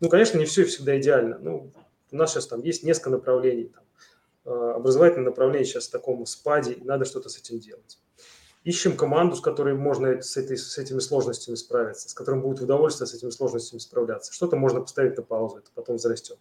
Ну, 0.00 0.08
конечно, 0.08 0.38
не 0.38 0.46
все 0.46 0.64
всегда 0.64 0.98
идеально. 0.98 1.38
Ну, 1.38 1.72
у 2.10 2.16
нас 2.16 2.32
сейчас 2.32 2.46
там 2.46 2.62
есть 2.62 2.82
несколько 2.82 3.10
направлений. 3.10 3.66
Там, 3.74 3.84
э, 3.84 3.89
образовательное 4.50 5.26
направление 5.26 5.64
сейчас 5.64 5.88
в 5.88 5.90
таком 5.90 6.26
спаде, 6.26 6.72
и 6.72 6.84
надо 6.84 7.04
что-то 7.04 7.28
с 7.28 7.38
этим 7.38 7.58
делать. 7.58 7.98
Ищем 8.64 8.96
команду, 8.96 9.36
с 9.36 9.40
которой 9.40 9.74
можно 9.74 10.20
с, 10.20 10.36
этой, 10.36 10.56
с 10.58 10.76
этими 10.76 10.98
сложностями 10.98 11.54
справиться, 11.54 12.10
с 12.10 12.14
которым 12.14 12.42
будет 12.42 12.60
удовольствие 12.60 13.06
с 13.06 13.14
этими 13.14 13.30
сложностями 13.30 13.78
справляться. 13.78 14.32
Что-то 14.32 14.56
можно 14.56 14.80
поставить 14.80 15.16
на 15.16 15.22
паузу, 15.22 15.58
это 15.58 15.70
потом 15.74 15.96
взрастет. 15.96 16.38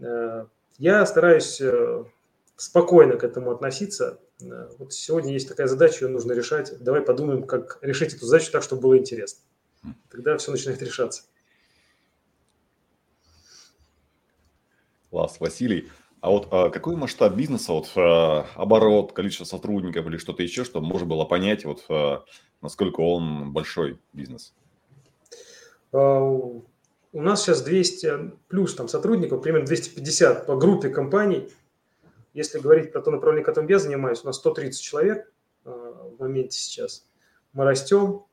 Э, 0.00 0.46
я 0.78 1.06
стараюсь 1.06 1.60
э, 1.60 2.04
спокойно 2.56 3.16
к 3.16 3.24
этому 3.24 3.52
относиться. 3.52 4.18
Вот 4.78 4.92
сегодня 4.92 5.32
есть 5.32 5.48
такая 5.48 5.68
задача, 5.68 6.04
ее 6.04 6.10
нужно 6.10 6.32
решать. 6.32 6.76
Давай 6.80 7.00
подумаем, 7.00 7.44
как 7.44 7.78
решить 7.80 8.12
эту 8.14 8.26
задачу 8.26 8.50
так, 8.52 8.62
чтобы 8.62 8.82
было 8.82 8.98
интересно. 8.98 9.40
Тогда 10.10 10.36
все 10.36 10.50
начинает 10.50 10.82
решаться. 10.82 11.22
Класс, 15.10 15.36
Василий. 15.40 15.88
А 16.22 16.30
вот 16.30 16.46
а, 16.52 16.70
какой 16.70 16.94
масштаб 16.94 17.34
бизнеса, 17.34 17.72
вот 17.72 17.90
а, 17.96 18.46
оборот, 18.54 19.12
количество 19.12 19.44
сотрудников 19.44 20.06
или 20.06 20.18
что-то 20.18 20.44
еще, 20.44 20.62
чтобы 20.62 20.86
можно 20.86 21.04
было 21.04 21.24
понять, 21.24 21.64
вот 21.64 21.84
а, 21.88 22.22
насколько 22.60 23.00
он 23.00 23.52
большой 23.52 23.98
бизнес? 24.12 24.54
А, 25.90 26.20
у 26.20 26.62
нас 27.12 27.42
сейчас 27.42 27.62
200 27.62 28.34
плюс 28.46 28.72
там 28.76 28.86
сотрудников, 28.86 29.42
примерно 29.42 29.66
250 29.66 30.46
по 30.46 30.54
группе 30.54 30.90
компаний. 30.90 31.48
Если 32.34 32.60
говорить 32.60 32.92
про 32.92 33.02
то 33.02 33.10
направление, 33.10 33.44
которым 33.44 33.68
я 33.68 33.80
занимаюсь, 33.80 34.22
у 34.22 34.26
нас 34.28 34.36
130 34.36 34.80
человек 34.80 35.32
а, 35.64 35.70
в 35.70 36.20
моменте 36.20 36.56
сейчас. 36.56 37.04
Мы 37.52 37.64
растем. 37.64 38.26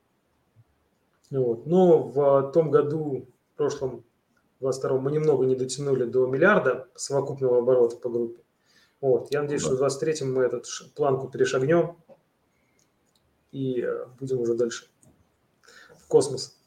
Вот. 1.31 1.65
Но 1.65 2.03
в 2.03 2.51
том 2.51 2.69
году, 2.69 3.25
в 3.55 3.57
прошлом 3.57 4.03
22 4.59 4.99
мы 4.99 5.11
немного 5.11 5.45
не 5.45 5.55
дотянули 5.55 6.05
до 6.05 6.27
миллиарда 6.27 6.87
совокупного 6.95 7.59
оборота 7.59 7.95
по 7.97 8.09
группе. 8.09 8.41
Вот. 9.01 9.31
Я 9.31 9.41
надеюсь, 9.41 9.61
да. 9.61 9.67
что 9.67 9.75
в 9.75 9.79
23 9.79 10.27
мы 10.27 10.43
этот 10.43 10.67
планку 10.95 11.29
перешагнем 11.29 11.97
и 13.51 13.81
э, 13.81 14.05
будем 14.19 14.39
уже 14.39 14.55
дальше 14.55 14.87
в 15.97 16.07
космос. 16.07 16.57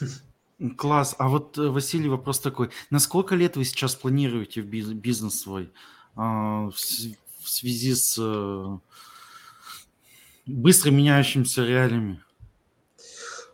Класс. 0.76 1.16
А 1.18 1.28
вот, 1.28 1.58
э, 1.58 1.68
Василий, 1.68 2.08
вопрос 2.08 2.38
такой. 2.38 2.70
На 2.90 3.00
сколько 3.00 3.34
лет 3.34 3.56
вы 3.56 3.64
сейчас 3.64 3.96
планируете 3.96 4.60
бизнес 4.60 5.40
свой 5.40 5.72
а, 6.14 6.68
в 6.70 6.78
связи 7.48 7.94
с 7.94 8.16
э, 8.18 8.78
быстро 10.46 10.90
меняющимися 10.90 11.64
реалиями? 11.64 12.22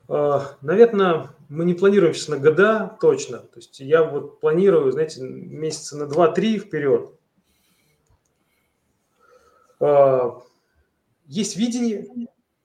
А, 0.09 0.57
Наверное, 0.61 1.31
мы 1.49 1.65
не 1.65 1.75
планируем 1.75 2.15
сейчас 2.15 2.29
на 2.29 2.39
года 2.39 2.97
точно. 3.01 3.39
То 3.39 3.57
есть 3.57 3.81
я 3.81 4.05
вот 4.05 4.41
планирую, 4.41 4.93
знаете, 4.93 5.23
месяца 5.23 5.97
на 5.97 6.05
2-3 6.05 6.59
вперед. 6.59 7.13
А, 9.81 10.41
есть 11.27 11.57
видение, 11.57 12.07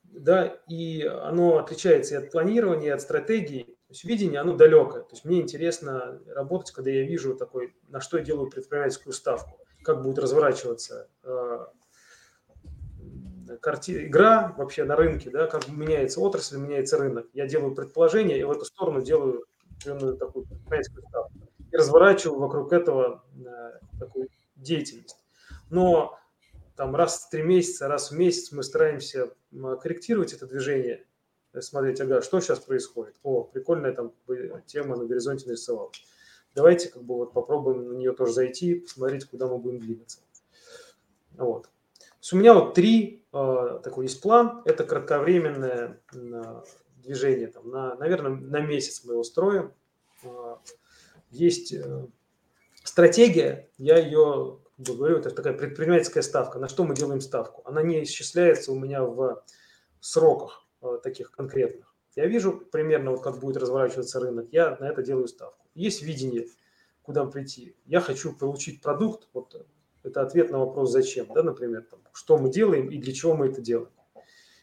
да, 0.03 0.57
и 0.67 1.03
оно 1.03 1.57
отличается 1.57 2.15
и 2.15 2.17
от 2.17 2.31
планирования, 2.31 2.87
и 2.87 2.91
от 2.91 3.01
стратегии. 3.01 3.63
То 3.63 3.95
есть 3.95 4.03
видение, 4.03 4.39
оно 4.39 4.55
далекое. 4.55 5.03
То 5.03 5.11
есть 5.11 5.23
мне 5.23 5.41
интересно 5.41 6.19
работать, 6.27 6.73
когда 6.73 6.91
я 6.91 7.03
вижу 7.03 7.35
такой, 7.35 7.75
на 7.87 8.01
что 8.01 8.17
я 8.17 8.23
делаю 8.23 8.49
предпринимательскую 8.49 9.13
ставку, 9.13 9.59
как 9.83 10.01
будет 10.01 10.19
разворачиваться 10.19 11.09
а, 11.23 11.71
карти... 13.61 14.07
игра 14.07 14.53
вообще 14.57 14.83
на 14.83 14.95
рынке, 14.95 15.29
да, 15.29 15.47
как 15.47 15.67
меняется 15.67 16.19
отрасль, 16.21 16.57
меняется 16.57 16.97
рынок. 16.97 17.27
Я 17.33 17.47
делаю 17.47 17.75
предположение 17.75 18.39
и 18.39 18.43
в 18.43 18.51
эту 18.51 18.65
сторону 18.65 19.01
делаю 19.01 19.45
определенную 19.71 20.17
такую 20.17 20.45
предпринимательскую 20.45 21.07
ставку. 21.07 21.33
И 21.71 21.75
разворачиваю 21.75 22.39
вокруг 22.39 22.71
этого 22.71 23.23
э, 23.35 23.79
такую 23.99 24.29
деятельность. 24.55 25.17
Но 25.69 26.17
там 26.75 26.95
раз 26.95 27.23
в 27.23 27.29
три 27.29 27.43
месяца, 27.43 27.87
раз 27.87 28.11
в 28.11 28.15
месяц 28.15 28.51
мы 28.51 28.63
стараемся 28.63 29.31
корректировать 29.81 30.33
это 30.33 30.47
движение, 30.47 31.05
э, 31.53 31.61
смотреть, 31.61 32.01
ага, 32.01 32.21
что 32.21 32.39
сейчас 32.41 32.59
происходит. 32.59 33.15
О, 33.23 33.43
прикольная 33.43 33.93
там 33.93 34.13
тема 34.65 34.95
на 34.95 35.05
горизонте 35.05 35.47
нарисовалась. 35.47 36.03
Давайте 36.55 36.89
как 36.89 37.03
бы 37.03 37.15
вот 37.15 37.33
попробуем 37.33 37.87
на 37.87 37.93
нее 37.93 38.13
тоже 38.13 38.33
зайти, 38.33 38.75
посмотреть, 38.75 39.25
куда 39.25 39.47
мы 39.47 39.57
будем 39.57 39.79
двигаться. 39.79 40.19
Вот. 41.31 41.69
Есть 42.23 42.31
у 42.31 42.37
меня 42.37 42.53
вот 42.53 42.73
три 42.73 43.25
э, 43.33 43.79
такой 43.83 44.05
есть 44.05 44.21
план. 44.21 44.61
Это 44.63 44.85
кратковременное 44.85 46.01
э, 46.13 46.61
движение, 46.95 47.47
там, 47.47 47.69
на, 47.69 47.95
наверное, 47.95 48.31
на 48.31 48.61
месяц 48.61 49.03
мы 49.03 49.15
его 49.15 49.23
строим. 49.23 49.73
Э, 50.23 50.55
есть 51.31 51.73
э, 51.73 52.07
стратегия, 52.85 53.69
я 53.77 53.97
ее 53.97 54.61
говорю, 54.77 55.17
это 55.17 55.31
такая 55.31 55.51
предпринимательская 55.51 56.23
ставка. 56.23 56.59
На 56.59 56.69
что 56.69 56.85
мы 56.85 56.95
делаем 56.95 57.19
ставку? 57.19 57.61
Она 57.65 57.83
не 57.83 58.01
исчисляется 58.03 58.71
у 58.71 58.79
меня 58.79 59.03
в 59.03 59.43
сроках 59.99 60.65
таких 61.03 61.29
конкретных. 61.31 61.93
Я 62.15 62.27
вижу 62.27 62.53
примерно, 62.53 63.11
вот 63.11 63.21
как 63.21 63.41
будет 63.41 63.57
разворачиваться 63.57 64.21
рынок, 64.21 64.47
я 64.53 64.77
на 64.79 64.85
это 64.85 65.03
делаю 65.03 65.27
ставку. 65.27 65.67
Есть 65.75 66.01
видение, 66.01 66.47
куда 67.01 67.25
прийти. 67.25 67.75
Я 67.83 67.99
хочу 67.99 68.33
получить 68.33 68.81
продукт, 68.81 69.27
вот 69.33 69.65
это 70.03 70.21
ответ 70.21 70.51
на 70.51 70.59
вопрос 70.59 70.91
«зачем?», 70.91 71.27
да, 71.33 71.43
например, 71.43 71.85
там, 71.89 71.99
что 72.13 72.37
мы 72.37 72.49
делаем 72.49 72.89
и 72.89 72.97
для 72.97 73.13
чего 73.13 73.35
мы 73.35 73.47
это 73.47 73.61
делаем. 73.61 73.91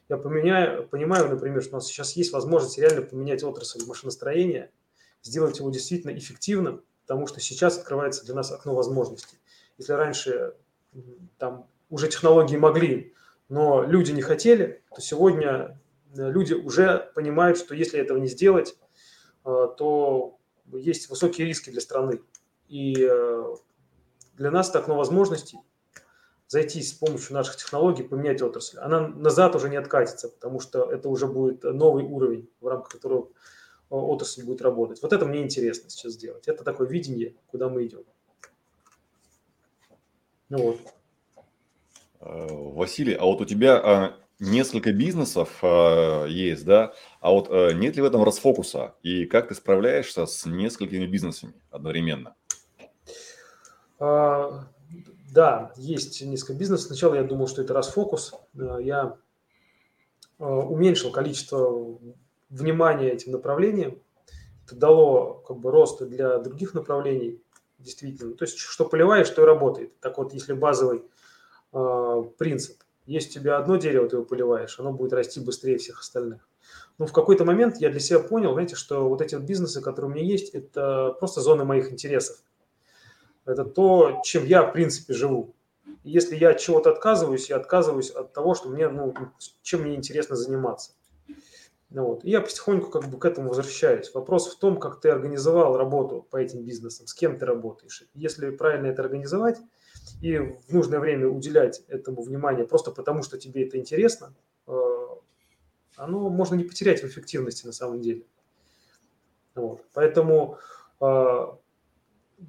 Я 0.09 0.17
поменяю, 0.17 0.89
понимаю, 0.89 1.29
например, 1.29 1.63
что 1.63 1.73
у 1.73 1.77
нас 1.77 1.87
сейчас 1.87 2.17
есть 2.17 2.33
возможность 2.33 2.79
реально 2.79 3.03
поменять 3.03 3.45
отрасль 3.45 3.87
машиностроения, 3.87 4.71
сделать 5.23 5.59
его 5.59 5.71
действительно 5.71 6.17
эффективным, 6.17 6.83
потому 7.07 7.27
что 7.27 7.41
сейчас 7.41 7.79
открывается 7.79 8.25
для 8.25 8.35
нас 8.35 8.51
окно 8.51 8.75
возможностей. 8.75 9.39
Если 9.79 9.93
раньше 9.93 10.55
там 11.39 11.69
уже 11.91 12.09
технологии 12.09 12.57
могли, 12.57 13.15
но 13.49 13.83
люди 13.85 14.13
не 14.13 14.23
хотели, 14.23 14.83
то 14.95 15.01
сегодня 15.01 15.81
э, 16.17 16.31
люди 16.31 16.55
уже 16.55 17.11
понимают, 17.15 17.59
что 17.59 17.75
если 17.75 17.99
этого 17.99 18.19
не 18.19 18.29
сделать, 18.29 18.77
э, 19.45 19.67
то 19.77 20.39
есть 20.73 21.11
высокие 21.11 21.47
риски 21.47 21.71
для 21.71 21.81
страны. 21.81 22.21
И 22.69 22.97
э, 22.99 23.45
для 24.41 24.51
нас 24.51 24.71
это 24.71 24.79
окно 24.79 24.97
возможностей 24.97 25.59
зайти 26.47 26.83
с 26.83 26.95
помощью 26.95 27.35
наших 27.35 27.57
технологий, 27.57 28.03
поменять 28.03 28.41
отрасль. 28.41 28.79
Она 28.79 29.07
назад 29.07 29.55
уже 29.55 29.69
не 29.69 29.77
откатится, 29.77 30.31
потому 30.31 30.61
что 30.61 30.91
это 30.91 31.11
уже 31.11 31.27
будет 31.27 31.63
новый 31.63 32.05
уровень, 32.05 32.49
в 32.61 32.67
рамках 32.67 32.89
которого 32.89 33.27
э, 33.29 33.95
отрасль 33.95 34.43
будет 34.43 34.63
работать. 34.63 35.03
Вот 35.03 35.13
это 35.13 35.27
мне 35.27 35.43
интересно 35.43 35.91
сейчас 35.91 36.15
сделать. 36.15 36.49
Это 36.49 36.65
такое 36.65 36.89
видение, 36.89 37.35
куда 37.49 37.69
мы 37.69 37.85
идем. 37.87 38.03
Ну 40.49 40.63
вот. 40.63 40.81
Э, 42.21 42.47
Василий, 42.51 43.13
а 43.13 43.27
вот 43.27 43.43
у 43.43 43.45
тебя 43.45 43.77
а, 43.77 44.17
несколько 44.39 44.95
бизнесов 44.95 45.63
есть, 45.63 46.65
да? 46.65 46.95
А 47.21 47.31
вот 47.31 47.51
нет 47.75 47.95
ли 47.95 48.01
в 48.01 48.07
этом 48.07 48.25
расфокуса? 48.25 48.95
И 49.03 49.27
как 49.27 49.49
ты 49.49 49.55
справляешься 49.55 50.25
с 50.25 50.47
несколькими 50.47 51.05
бизнесами 51.05 51.53
одновременно? 51.71 52.35
А, 54.01 54.67
да, 55.31 55.73
есть 55.77 56.23
несколько 56.23 56.55
бизнесов. 56.55 56.87
Сначала 56.87 57.15
я 57.15 57.23
думал, 57.23 57.47
что 57.47 57.63
это 57.63 57.75
расфокус. 57.75 58.35
А, 58.59 58.79
я 58.79 59.17
а, 60.39 60.45
уменьшил 60.45 61.13
количество 61.13 61.99
внимания 62.49 63.11
этим 63.11 63.33
направлениям. 63.33 64.03
Это 64.67 64.75
дало 64.75 65.35
как 65.47 65.59
бы 65.59 65.71
рост 65.71 66.03
для 66.03 66.39
других 66.39 66.75
направлений, 66.75 67.41
действительно. 67.79 68.35
То 68.35 68.45
есть, 68.45 68.59
что 68.59 68.87
поливаешь, 68.87 69.27
что 69.27 69.43
и 69.43 69.47
работает. 69.47 69.99
Так 70.01 70.19
вот, 70.19 70.33
если 70.33 70.55
базовый 70.55 71.05
принцип. 72.39 72.79
Есть 73.07 73.31
у 73.31 73.41
тебя 73.41 73.59
одно 73.59 73.77
дерево, 73.77 74.09
ты 74.09 74.17
его 74.17 74.25
поливаешь, 74.25 74.79
оно 74.81 74.93
будет 74.93 75.13
расти 75.13 75.39
быстрее 75.39 75.79
всех 75.79 76.01
остальных. 76.01 76.49
Но 76.99 77.07
в 77.07 77.13
какой-то 77.13 77.45
момент 77.45 77.77
я 77.79 77.91
для 77.91 78.01
себя 78.01 78.19
понял, 78.19 78.53
знаете, 78.53 78.75
что 78.75 79.09
вот 79.09 79.21
эти 79.21 79.37
вот 79.37 79.45
бизнесы, 79.45 79.81
которые 79.81 80.11
у 80.11 80.15
меня 80.15 80.25
есть, 80.25 80.51
это 80.51 81.17
просто 81.19 81.41
зоны 81.41 81.65
моих 81.65 81.93
интересов. 81.93 82.43
Это 83.51 83.65
то, 83.65 84.21
чем 84.25 84.45
я, 84.45 84.63
в 84.63 84.73
принципе, 84.73 85.15
живу. 85.15 85.55
И 86.05 86.11
если 86.11 86.37
я 86.37 86.51
от 86.51 86.59
чего-то 86.59 86.91
отказываюсь, 86.91 87.51
я 87.51 87.57
отказываюсь 87.57 88.11
от 88.11 88.33
того, 88.33 88.55
что 88.55 88.69
мне, 88.69 88.89
ну, 88.89 89.15
чем 89.63 89.83
мне 89.83 89.95
интересно 89.95 90.37
заниматься. 90.37 90.93
Ну, 91.91 92.05
вот. 92.07 92.25
И 92.25 92.31
я 92.31 92.41
потихоньку 92.41 92.91
как 92.91 93.09
бы 93.09 93.19
к 93.19 93.25
этому 93.25 93.49
возвращаюсь. 93.49 94.15
Вопрос 94.15 94.55
в 94.55 94.59
том, 94.59 94.79
как 94.79 95.01
ты 95.01 95.09
организовал 95.11 95.77
работу 95.77 96.27
по 96.31 96.37
этим 96.37 96.63
бизнесам, 96.63 97.09
с 97.09 97.15
кем 97.15 97.37
ты 97.37 97.45
работаешь. 97.45 98.05
Если 98.15 98.51
правильно 98.51 98.87
это 98.87 99.03
организовать 99.03 99.59
и 100.23 100.39
в 100.39 100.73
нужное 100.73 101.01
время 101.01 101.27
уделять 101.27 101.83
этому 101.89 102.23
внимание 102.23 102.65
просто 102.65 102.93
потому, 102.93 103.25
что 103.25 103.39
тебе 103.39 103.67
это 103.67 103.77
интересно, 103.77 104.35
э, 104.69 104.73
оно 105.97 106.31
можно 106.31 106.55
не 106.55 106.65
потерять 106.65 107.03
в 107.03 107.07
эффективности 107.07 107.67
на 107.67 107.73
самом 107.73 108.01
деле. 108.01 108.25
Вот. 109.57 109.85
Поэтому 109.93 110.59
э, 111.01 111.47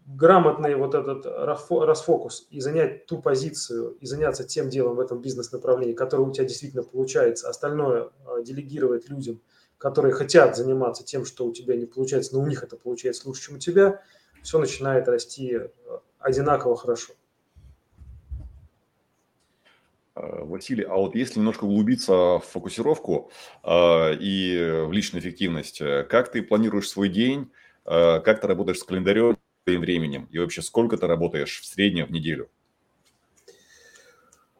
грамотный 0.05 0.75
вот 0.75 0.95
этот 0.95 1.25
расфокус 1.25 2.47
и 2.49 2.59
занять 2.59 3.05
ту 3.05 3.21
позицию 3.21 3.91
и 3.99 4.05
заняться 4.05 4.43
тем 4.43 4.69
делом 4.69 4.95
в 4.95 4.99
этом 4.99 5.21
бизнес-направлении, 5.21 5.93
которое 5.93 6.23
у 6.23 6.31
тебя 6.31 6.45
действительно 6.45 6.83
получается, 6.83 7.49
остальное 7.49 8.09
э, 8.25 8.43
делегировать 8.43 9.09
людям, 9.09 9.41
которые 9.77 10.13
хотят 10.13 10.55
заниматься 10.55 11.03
тем, 11.03 11.25
что 11.25 11.45
у 11.45 11.51
тебя 11.51 11.75
не 11.75 11.85
получается, 11.85 12.35
но 12.35 12.41
у 12.41 12.47
них 12.47 12.63
это 12.63 12.77
получается 12.77 13.27
лучше, 13.27 13.47
чем 13.47 13.55
у 13.55 13.59
тебя, 13.59 14.01
все 14.41 14.59
начинает 14.59 15.07
расти 15.07 15.55
э, 15.55 15.69
одинаково 16.19 16.77
хорошо. 16.77 17.13
Э, 20.15 20.43
Василий, 20.43 20.83
а 20.83 20.95
вот 20.95 21.15
если 21.15 21.39
немножко 21.39 21.63
углубиться 21.63 22.13
в 22.13 22.43
фокусировку 22.51 23.31
э, 23.63 24.15
и 24.19 24.83
в 24.87 24.91
личную 24.91 25.21
эффективность, 25.21 25.79
как 26.09 26.31
ты 26.31 26.41
планируешь 26.41 26.89
свой 26.89 27.09
день, 27.09 27.51
э, 27.85 28.19
как 28.19 28.41
ты 28.41 28.47
работаешь 28.47 28.79
с 28.79 28.83
календарем, 28.83 29.37
своим 29.63 29.81
временем? 29.81 30.27
И 30.31 30.39
вообще, 30.39 30.61
сколько 30.61 30.97
ты 30.97 31.07
работаешь 31.07 31.61
в 31.61 31.65
среднем 31.65 32.07
в 32.07 32.11
неделю? 32.11 32.49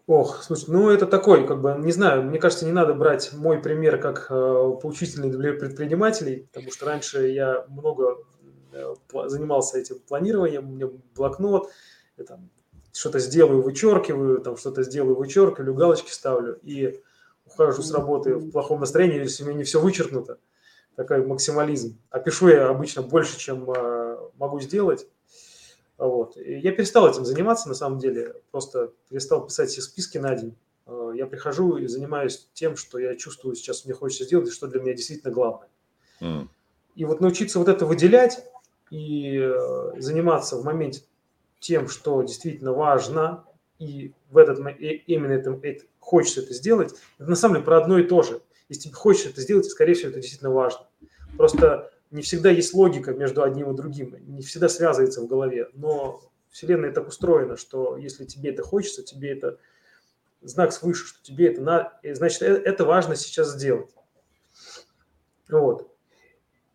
Ох, 0.08 0.44
слушай, 0.44 0.66
ну 0.68 0.90
это 0.90 1.06
такой, 1.06 1.48
как 1.48 1.62
бы, 1.62 1.76
не 1.80 1.92
знаю, 1.92 2.24
мне 2.24 2.40
кажется, 2.40 2.66
не 2.66 2.72
надо 2.72 2.94
брать 2.94 3.32
мой 3.34 3.62
пример 3.62 4.00
как 4.00 4.28
э, 4.30 4.72
поучительный 4.82 5.30
для 5.30 5.54
предпринимателей, 5.54 6.48
потому 6.52 6.72
что 6.72 6.86
раньше 6.86 7.28
я 7.28 7.66
много 7.70 8.18
э, 8.74 8.94
занимался 9.28 9.78
этим 9.78 10.00
планированием, 10.00 10.68
у 10.68 10.72
меня 10.74 10.90
блокнот, 11.16 11.70
я 12.18 12.26
там 12.26 12.50
что-то 12.92 13.20
сделаю, 13.20 13.62
вычеркиваю, 13.62 14.42
там 14.42 14.58
что-то 14.58 14.84
сделаю, 14.84 15.16
вычеркиваю, 15.16 15.76
галочки 15.76 16.12
ставлю 16.12 16.60
и 16.62 17.00
ухожу 17.46 17.82
с 17.82 17.92
работы 17.92 18.36
в 18.36 18.52
плохом 18.52 18.82
настроении, 18.82 19.20
если 19.20 19.44
у 19.44 19.48
меня 19.48 19.60
не 19.60 19.64
все 19.64 19.80
вычеркнуто 19.80 20.40
такой 20.96 21.26
максимализм. 21.26 21.98
А 22.10 22.20
пишу 22.20 22.50
я 22.50 22.70
обычно 22.70 23.02
больше, 23.02 23.38
чем 23.38 23.70
э, 23.70 24.18
могу 24.38 24.60
сделать. 24.60 25.08
Вот. 25.98 26.36
И 26.38 26.60
я 26.60 26.72
перестал 26.72 27.10
этим 27.10 27.26
заниматься, 27.26 27.70
на 27.70 27.76
самом 27.76 28.00
деле. 28.00 28.36
Просто 28.52 28.92
перестал 29.10 29.46
писать 29.46 29.70
все 29.70 29.82
списки 29.82 30.18
на 30.18 30.36
день. 30.36 30.56
Э, 30.88 31.12
я 31.16 31.26
прихожу 31.28 31.78
и 31.78 31.88
занимаюсь 31.88 32.48
тем, 32.54 32.76
что 32.76 33.00
я 33.00 33.16
чувствую 33.16 33.56
сейчас 33.56 33.86
мне 33.86 33.94
хочется 33.94 34.26
сделать, 34.26 34.50
и 34.50 34.52
что 34.52 34.68
для 34.68 34.82
меня 34.82 34.94
действительно 34.94 35.34
главное. 35.34 35.70
Mm. 36.22 36.48
И 36.96 37.06
вот 37.06 37.22
научиться 37.22 37.60
вот 37.60 37.68
это 37.68 37.86
выделять 37.86 38.44
и 38.90 39.40
э, 39.40 39.92
заниматься 40.00 40.58
в 40.58 40.66
моменте 40.66 41.04
тем, 41.60 41.88
что 41.88 42.22
действительно 42.24 42.74
важно, 42.74 43.46
и 43.80 44.14
в 44.30 44.38
этот 44.38 44.60
именно 45.08 45.34
это, 45.34 45.58
это, 45.64 45.86
хочется 46.00 46.42
это 46.42 46.54
сделать, 46.54 46.94
это 47.18 47.30
на 47.30 47.36
самом 47.36 47.56
деле 47.56 47.66
про 47.66 47.78
одно 47.78 47.98
и 47.98 48.04
то 48.04 48.22
же. 48.22 48.42
Если 48.72 48.84
тебе 48.84 48.94
хочется 48.94 49.28
это 49.28 49.42
сделать, 49.42 49.66
скорее 49.66 49.96
всего, 49.96 50.12
это 50.12 50.22
действительно 50.22 50.50
важно. 50.50 50.88
Просто 51.36 51.92
не 52.10 52.22
всегда 52.22 52.52
есть 52.52 52.74
логика 52.74 53.14
между 53.14 53.44
одним 53.44 53.70
и 53.70 53.76
другим, 53.76 54.16
не 54.26 54.42
всегда 54.44 54.70
связывается 54.70 55.20
в 55.20 55.28
голове. 55.28 55.68
Но 55.74 56.22
Вселенная 56.48 56.94
так 56.94 57.06
устроена, 57.06 57.58
что 57.58 57.98
если 57.98 58.24
тебе 58.24 58.52
это 58.52 58.64
хочется, 58.64 59.04
тебе 59.04 59.34
это 59.34 59.58
знак 60.42 60.72
свыше, 60.72 61.06
что 61.06 61.22
тебе 61.22 61.48
это 61.48 61.62
надо, 61.62 62.00
значит, 62.14 62.44
э, 62.44 62.46
это 62.46 62.86
важно 62.86 63.18
сейчас 63.18 63.52
сделать. 63.52 63.90
Вот. 65.50 65.94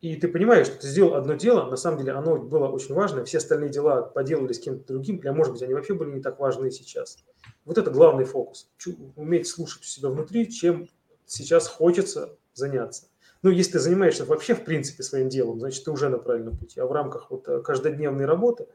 И 0.02 0.16
ты 0.16 0.28
понимаешь, 0.28 0.66
что 0.66 0.78
ты 0.78 0.88
сделал 0.88 1.14
одно 1.14 1.32
дело, 1.32 1.70
на 1.70 1.76
самом 1.76 2.00
деле 2.00 2.12
оно 2.12 2.36
было 2.36 2.68
очень 2.68 2.94
важно, 2.94 3.24
все 3.24 3.38
остальные 3.38 3.70
дела 3.70 4.02
поделали 4.02 4.52
с 4.52 4.60
кем-то 4.60 4.86
другим, 4.92 5.16
или, 5.16 5.30
может 5.30 5.54
быть, 5.54 5.62
они 5.62 5.72
вообще 5.72 5.94
были 5.94 6.10
не 6.10 6.20
так 6.20 6.38
важны 6.40 6.70
сейчас. 6.70 7.24
Вот 7.64 7.78
это 7.78 7.90
главный 7.90 8.26
фокус. 8.26 8.70
Уметь 9.16 9.48
слушать 9.48 9.84
себя 9.84 10.10
внутри, 10.10 10.50
чем 10.50 10.90
сейчас 11.26 11.68
хочется 11.68 12.36
заняться. 12.54 13.08
Ну, 13.42 13.50
если 13.50 13.72
ты 13.72 13.78
занимаешься 13.80 14.24
вообще, 14.24 14.54
в 14.54 14.64
принципе, 14.64 15.02
своим 15.02 15.28
делом, 15.28 15.60
значит, 15.60 15.84
ты 15.84 15.90
уже 15.90 16.08
на 16.08 16.18
правильном 16.18 16.56
пути. 16.56 16.80
А 16.80 16.86
в 16.86 16.92
рамках 16.92 17.30
вот 17.30 17.46
э, 17.48 17.60
каждодневной 17.60 18.24
работы 18.24 18.66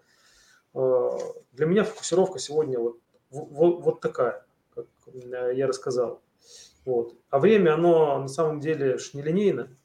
э, 0.73 1.09
для 1.51 1.65
меня 1.65 1.83
фокусировка 1.83 2.39
сегодня 2.39 2.79
вот, 2.79 2.99
вот, 3.29 3.81
вот 3.81 4.01
такая, 4.01 4.45
как 4.73 4.85
э, 5.07 5.53
я 5.55 5.67
рассказал. 5.67 6.21
Вот. 6.85 7.15
А 7.29 7.39
время, 7.39 7.73
оно 7.73 8.19
на 8.19 8.27
самом 8.27 8.59
деле 8.59 8.97
ж 8.97 9.13
нелинейно. 9.13 9.75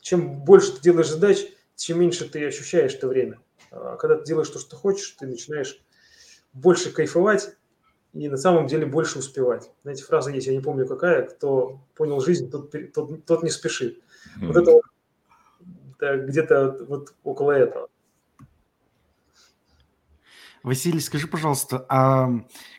Чем 0.00 0.44
больше 0.44 0.74
ты 0.74 0.82
делаешь 0.82 1.08
задач, 1.08 1.46
чем 1.76 2.00
меньше 2.00 2.28
ты 2.28 2.46
ощущаешь 2.46 2.94
это 2.94 3.08
время. 3.08 3.40
А 3.70 3.96
когда 3.96 4.16
ты 4.16 4.24
делаешь 4.24 4.48
то, 4.48 4.58
что 4.58 4.70
ты 4.70 4.76
хочешь, 4.76 5.16
ты 5.18 5.26
начинаешь 5.26 5.82
больше 6.52 6.92
кайфовать 6.92 7.56
и 8.12 8.28
на 8.28 8.36
самом 8.36 8.66
деле 8.66 8.86
больше 8.86 9.18
успевать. 9.18 9.70
Знаете, 9.82 10.04
фраза 10.04 10.30
есть, 10.30 10.46
я 10.46 10.52
не 10.52 10.60
помню 10.60 10.86
какая, 10.86 11.22
кто 11.22 11.80
понял 11.94 12.20
жизнь, 12.20 12.50
тот, 12.50 12.74
тот, 12.92 13.24
тот 13.24 13.42
не 13.42 13.50
спешит. 13.50 13.98
Mm-hmm. 14.40 14.46
Вот 14.46 14.56
это 14.56 14.72
вот, 14.72 14.84
где-то 16.26 16.84
вот 16.88 17.14
около 17.22 17.52
этого. 17.52 17.88
Василий, 20.62 21.00
скажи, 21.00 21.26
пожалуйста, 21.26 21.86
а 21.88 22.28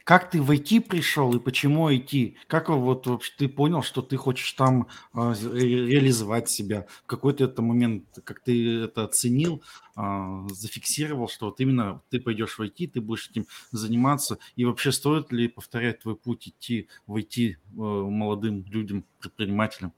как 0.04 0.30
ты 0.30 0.39
в 0.41 0.52
IT 0.52 0.82
пришел 0.82 1.34
и 1.36 1.39
почему 1.39 1.89
IT? 1.89 2.36
Как 2.48 2.70
вот 2.70 3.08
вообще 3.08 3.34
ты 3.38 3.50
понял, 3.50 3.82
что 3.82 4.04
ты 4.04 4.17
хочешь 4.17 4.52
там 4.52 4.88
а, 5.13 5.34
реализовать 5.34 6.48
себя? 6.48 6.86
В 7.04 7.08
какой-то 7.08 7.46
это 7.46 7.63
момент, 7.63 8.06
как 8.24 8.41
ты 8.41 8.82
это 8.82 9.04
оценил, 9.04 9.63
а, 9.96 10.48
зафиксировал, 10.50 11.28
что 11.28 11.48
вот 11.48 11.60
именно 11.60 12.02
ты 12.12 12.20
пойдешь 12.20 12.60
в 12.60 12.62
IT, 12.62 12.88
ты 12.88 13.02
будешь 13.02 13.30
этим 13.32 13.48
заниматься, 13.72 14.38
и 14.56 14.63
вообще 14.63 14.91
стоит 14.91 15.32
ли 15.32 15.48
повторять 15.48 16.02
твой 16.02 16.15
путь 16.15 16.50
идти 16.50 16.88
в 17.08 17.15
IT 17.15 17.50
э, 17.50 17.56
молодым 17.76 18.63
людям, 18.65 19.06
предпринимателям? 19.20 19.94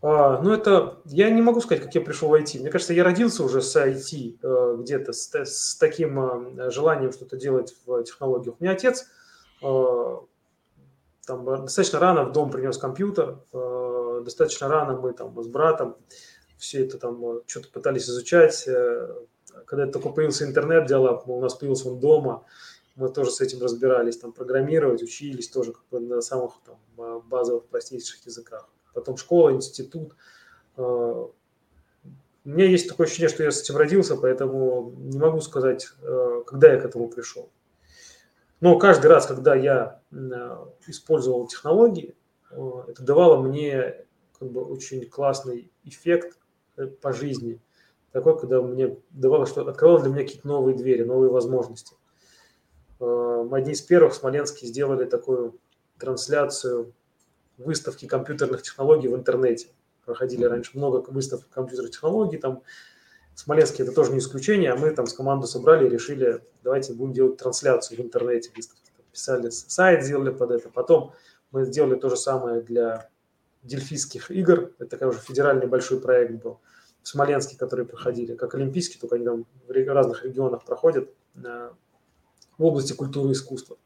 А, 0.00 0.40
ну, 0.40 0.52
это 0.52 1.00
я 1.06 1.28
не 1.30 1.42
могу 1.42 1.60
сказать, 1.60 1.82
как 1.82 1.94
я 1.94 2.00
пришел 2.00 2.28
в 2.28 2.34
IT. 2.34 2.60
Мне 2.60 2.70
кажется, 2.70 2.94
я 2.94 3.02
родился 3.02 3.42
уже 3.42 3.60
с 3.60 3.76
IT 3.76 4.38
э, 4.40 4.76
где-то, 4.78 5.12
с, 5.12 5.34
с 5.34 5.76
таким 5.76 6.20
э, 6.20 6.70
желанием 6.70 7.12
что-то 7.12 7.36
делать 7.36 7.74
в 7.84 8.04
технологиях. 8.04 8.56
У 8.60 8.62
меня 8.62 8.74
отец 8.74 9.06
э, 9.60 10.16
там, 11.26 11.44
достаточно 11.44 11.98
рано 11.98 12.24
в 12.24 12.32
дом 12.32 12.50
принес 12.50 12.78
компьютер, 12.78 13.40
э, 13.52 14.22
достаточно 14.24 14.68
рано 14.68 14.96
мы 14.96 15.12
там 15.12 15.42
с 15.42 15.48
братом 15.48 15.96
все 16.58 16.84
это 16.84 16.98
там 16.98 17.24
э, 17.24 17.40
что-то 17.46 17.68
пытались 17.68 18.08
изучать. 18.08 18.68
Э, 18.68 19.16
когда 19.66 19.88
только 19.88 20.10
появился 20.10 20.44
интернет, 20.44 20.86
диалог, 20.86 21.26
у 21.26 21.40
нас 21.40 21.54
появился 21.54 21.88
он 21.88 21.98
дома, 21.98 22.44
мы 22.94 23.08
тоже 23.08 23.32
с 23.32 23.40
этим 23.40 23.60
разбирались, 23.60 24.18
там 24.18 24.32
программировать, 24.32 25.02
учились 25.02 25.48
тоже 25.48 25.72
как 25.72 25.82
бы 25.90 25.98
на 25.98 26.20
самых 26.20 26.54
там, 26.64 27.20
базовых 27.28 27.66
простейших 27.66 28.24
языках 28.26 28.68
потом 28.98 29.16
школа, 29.16 29.52
институт. 29.52 30.14
А, 30.76 30.82
у 30.82 32.48
меня 32.48 32.66
есть 32.66 32.88
такое 32.88 33.06
ощущение, 33.06 33.28
что 33.28 33.44
я 33.44 33.50
с 33.50 33.62
этим 33.62 33.76
родился, 33.76 34.16
поэтому 34.16 34.92
не 34.96 35.18
могу 35.18 35.40
сказать, 35.40 35.88
а, 36.02 36.42
когда 36.46 36.72
я 36.72 36.80
к 36.80 36.84
этому 36.84 37.08
пришел. 37.08 37.50
Но 38.60 38.78
каждый 38.78 39.06
раз, 39.06 39.26
когда 39.26 39.54
я 39.54 40.00
а, 40.12 40.68
использовал 40.86 41.46
технологии, 41.46 42.14
это 42.50 43.02
давало 43.02 43.42
мне 43.42 44.06
как 44.38 44.50
бы 44.50 44.64
очень 44.64 45.06
классный 45.06 45.70
эффект 45.84 46.38
э, 46.78 46.86
по 46.86 47.12
жизни. 47.12 47.60
Такой, 48.12 48.38
когда 48.40 48.62
мне 48.62 48.96
давало, 49.10 49.44
что 49.44 49.68
открывало 49.68 50.00
для 50.00 50.10
меня 50.10 50.22
какие-то 50.22 50.48
новые 50.48 50.74
двери, 50.74 51.02
новые 51.02 51.30
возможности. 51.30 51.94
Мы 52.98 53.58
одни 53.58 53.72
из 53.72 53.82
первых 53.82 54.14
в 54.14 54.16
Смоленске 54.16 54.66
сделали 54.66 55.04
такую 55.04 55.60
трансляцию 55.98 56.94
выставки 57.58 58.06
компьютерных 58.06 58.62
технологий 58.62 59.08
в 59.08 59.14
интернете. 59.14 59.68
Проходили 60.04 60.44
раньше 60.44 60.76
много 60.78 61.04
выставок 61.10 61.48
компьютерных 61.50 61.92
технологий, 61.92 62.38
там 62.38 62.62
в 63.34 63.40
Смоленске 63.40 63.84
это 63.84 63.92
тоже 63.92 64.12
не 64.12 64.18
исключение, 64.18 64.72
а 64.72 64.76
мы 64.76 64.90
там 64.90 65.06
с 65.06 65.12
командой 65.12 65.46
собрали 65.46 65.86
и 65.86 65.88
решили, 65.88 66.42
давайте 66.64 66.92
будем 66.92 67.12
делать 67.12 67.36
трансляцию 67.36 67.98
в 67.98 68.00
интернете 68.00 68.50
выставки. 68.56 68.90
Писали 69.12 69.50
сайт, 69.50 70.04
сделали 70.04 70.30
под 70.30 70.50
это. 70.50 70.68
Потом 70.70 71.12
мы 71.52 71.64
сделали 71.64 71.94
то 71.94 72.08
же 72.08 72.16
самое 72.16 72.62
для 72.62 73.08
дельфийских 73.62 74.32
игр. 74.32 74.72
Это 74.78 74.90
такой 74.90 75.08
уже 75.08 75.20
федеральный 75.20 75.68
большой 75.68 76.00
проект 76.00 76.42
был 76.42 76.60
в 77.02 77.08
Смоленске, 77.08 77.56
которые 77.56 77.86
проходили, 77.86 78.34
как 78.34 78.56
олимпийские, 78.56 79.00
только 79.00 79.14
они 79.14 79.24
там 79.24 79.46
в 79.68 79.70
разных 79.70 80.24
регионах 80.24 80.64
проходят. 80.64 81.08
в 81.34 82.64
области 82.64 82.92
культуры 82.92 83.30
и 83.30 83.32
искусства. 83.34 83.78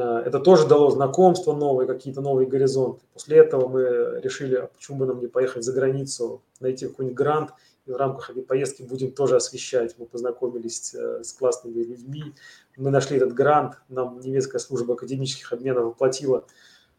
Это 0.00 0.40
тоже 0.40 0.66
дало 0.66 0.90
знакомства 0.90 1.54
новые, 1.54 1.86
какие-то 1.86 2.20
новые 2.20 2.48
горизонты. 2.48 3.04
После 3.12 3.38
этого 3.38 3.68
мы 3.68 4.20
решили, 4.22 4.56
а 4.56 4.66
почему 4.66 4.98
бы 4.98 5.06
нам 5.06 5.20
не 5.20 5.26
поехать 5.26 5.64
за 5.64 5.72
границу, 5.72 6.42
найти 6.60 6.86
какой-нибудь 6.86 7.16
грант, 7.16 7.50
и 7.86 7.90
в 7.90 7.96
рамках 7.96 8.30
этой 8.30 8.42
поездки 8.42 8.82
будем 8.82 9.12
тоже 9.12 9.36
освещать. 9.36 9.94
Мы 9.98 10.06
познакомились 10.06 10.94
э, 10.94 11.22
с 11.22 11.32
классными 11.32 11.82
людьми, 11.82 12.34
мы 12.76 12.90
нашли 12.90 13.18
этот 13.18 13.34
грант, 13.34 13.74
нам 13.88 14.20
немецкая 14.20 14.58
служба 14.58 14.94
академических 14.94 15.52
обменов 15.52 15.92
оплатила. 15.92 16.46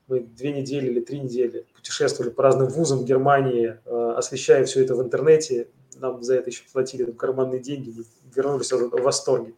Мы 0.08 0.20
две 0.20 0.52
недели 0.52 0.88
или 0.88 1.00
три 1.00 1.20
недели 1.20 1.66
путешествовали 1.74 2.30
по 2.30 2.44
разным 2.44 2.68
вузам 2.68 3.04
Германии, 3.04 3.80
э, 3.84 4.14
освещая 4.16 4.64
все 4.66 4.84
это 4.84 4.96
в 4.96 5.02
интернете. 5.02 5.70
Нам 5.98 6.22
за 6.22 6.36
это 6.36 6.50
еще 6.52 6.64
платили 6.72 7.12
карманные 7.12 7.60
деньги, 7.60 7.92
мы 7.96 8.04
вернулись 8.36 8.72
в 8.72 9.02
восторге. 9.02 9.56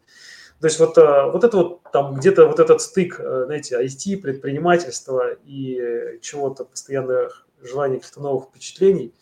То 0.60 0.67
есть 0.67 0.80
вот, 0.80 0.97
э, 0.97 1.32
вот 1.32 1.43
это 1.43 1.58
вот 1.58 1.77
там 1.91 2.15
где-то 2.15 2.47
вот 2.47 2.60
этот 2.60 2.82
стык, 2.82 3.19
э, 3.19 3.45
знаете, 3.45 3.82
IT, 3.82 4.17
предпринимательства 4.17 5.34
и 5.45 6.19
чего-то 6.21 6.65
постоянное 6.65 7.30
желание 7.62 8.00
каких-то 8.00 8.21
новых 8.21 8.50
впечатлений, 8.50 9.13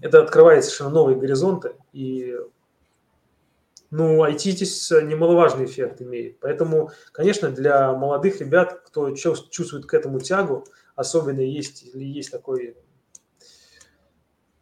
это 0.00 0.22
открывает 0.22 0.64
совершенно 0.64 0.90
новые 0.90 1.18
горизонты. 1.18 1.74
И 1.92 2.36
ну, 3.90 4.24
IT 4.24 4.38
здесь 4.38 4.90
немаловажный 4.90 5.66
эффект 5.66 6.00
имеет. 6.00 6.40
Поэтому, 6.40 6.90
конечно, 7.12 7.50
для 7.50 7.92
молодых 7.92 8.40
ребят, 8.40 8.82
кто 8.86 9.14
чувствует 9.14 9.84
к 9.84 9.92
этому 9.92 10.20
тягу, 10.20 10.64
особенно 10.94 11.40
есть, 11.40 11.84
или 11.94 12.04
есть 12.04 12.30
такой 12.30 12.76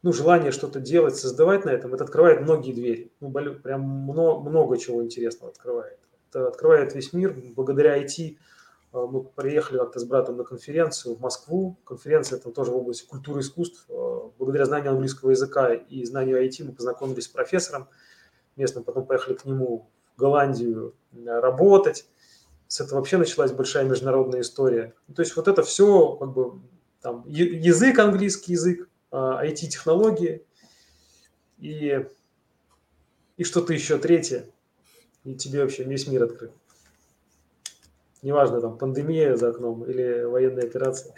ну, 0.01 0.13
желание 0.13 0.51
что-то 0.51 0.79
делать, 0.79 1.15
создавать 1.15 1.63
на 1.65 1.69
этом, 1.69 1.93
это 1.93 2.03
открывает 2.03 2.41
многие 2.41 2.73
двери. 2.73 3.11
Ну, 3.19 3.31
прям 3.31 3.81
много, 3.81 4.49
много 4.49 4.77
чего 4.77 5.03
интересного 5.03 5.51
открывает. 5.51 5.99
Это 6.31 6.47
открывает 6.47 6.95
весь 6.95 7.11
мир. 7.11 7.35
Благодаря 7.57 8.01
IT 8.01 8.37
э, 8.93 9.05
мы 9.11 9.23
приехали 9.23 9.77
как-то 9.79 9.99
с 9.99 10.05
братом 10.05 10.37
на 10.37 10.45
конференцию 10.45 11.15
в 11.15 11.19
Москву. 11.19 11.77
Конференция 11.83 12.39
там 12.39 12.53
тоже 12.53 12.71
в 12.71 12.77
области 12.77 13.05
культуры 13.05 13.41
и 13.41 13.43
искусств. 13.43 13.85
Э, 13.89 14.29
благодаря 14.39 14.65
знанию 14.65 14.91
английского 14.91 15.31
языка 15.31 15.73
и 15.73 16.05
знанию 16.05 16.41
IT 16.41 16.63
мы 16.63 16.71
познакомились 16.71 17.25
с 17.25 17.27
профессором 17.27 17.89
местным, 18.55 18.85
потом 18.85 19.05
поехали 19.05 19.33
к 19.35 19.43
нему 19.43 19.89
в 20.15 20.19
Голландию 20.19 20.95
э, 21.11 21.17
работать. 21.25 22.07
С 22.69 22.79
этого 22.79 22.99
вообще 22.99 23.17
началась 23.17 23.51
большая 23.51 23.83
международная 23.83 24.39
история. 24.39 24.93
То 25.13 25.21
есть 25.21 25.35
вот 25.35 25.49
это 25.49 25.63
все, 25.63 26.15
как 26.15 26.31
бы, 26.31 26.61
там, 27.01 27.25
язык, 27.27 27.99
английский 27.99 28.53
язык, 28.53 28.87
IT-технологии 29.11 30.45
и, 31.57 32.07
и 33.35 33.43
что-то 33.43 33.73
еще 33.73 33.97
третье, 33.97 34.45
и 35.23 35.35
тебе 35.35 35.61
вообще 35.61 35.83
весь 35.83 36.07
мир 36.07 36.23
открыт. 36.23 36.51
Неважно, 38.21 38.61
там, 38.61 38.77
пандемия 38.77 39.35
за 39.35 39.49
окном 39.49 39.83
или 39.85 40.23
военная 40.23 40.63
операция. 40.63 41.15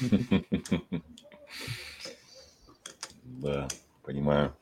Да, 3.24 3.66
понимаю. 4.04 4.56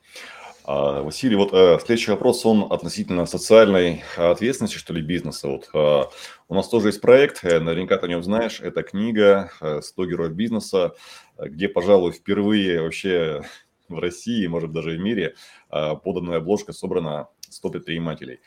А, 0.63 1.03
Василий, 1.03 1.35
вот 1.35 1.53
э, 1.53 1.77
следующий 1.85 2.09
вопрос, 2.09 2.43
он 2.47 2.71
относительно 2.71 3.27
социальной 3.27 4.03
ответственности, 4.17 4.77
что 4.77 4.93
ли, 4.93 5.03
бизнеса. 5.03 5.49
Вот 5.49 5.69
э, 5.71 6.03
у 6.47 6.55
нас 6.55 6.67
тоже 6.67 6.87
есть 6.87 6.99
проект, 6.99 7.43
э, 7.43 7.59
наверняка 7.59 7.97
ты 7.97 8.07
о 8.07 8.09
нем 8.09 8.23
знаешь, 8.23 8.59
это 8.59 8.81
книга 8.81 9.51
э, 9.61 9.81
«100 9.81 10.05
героев 10.07 10.31
бизнеса», 10.33 10.95
где, 11.37 11.69
пожалуй, 11.69 12.11
впервые 12.11 12.81
вообще 12.81 13.43
в 13.87 13.99
России, 13.99 14.47
может 14.47 14.71
даже 14.71 14.91
в 14.91 14.99
мире, 14.99 15.35
э, 15.69 15.95
поданная 16.03 16.37
обложка 16.37 16.73
собрана 16.73 17.27
100 17.49 17.69
предпринимателей. 17.69 18.39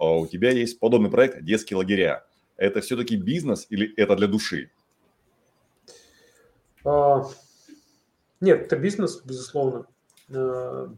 А 0.00 0.16
у 0.16 0.26
тебя 0.26 0.50
есть 0.50 0.80
подобный 0.80 1.10
проект 1.10 1.44
«Детские 1.44 1.76
лагеря». 1.76 2.24
Это 2.56 2.80
все-таки 2.80 3.16
бизнес 3.16 3.66
или 3.68 3.94
это 3.96 4.16
для 4.16 4.28
души? 4.28 4.70
А, 6.86 7.26
нет, 8.40 8.62
это 8.62 8.76
бизнес, 8.76 9.20
безусловно. 9.22 9.86
Э, 10.30 10.88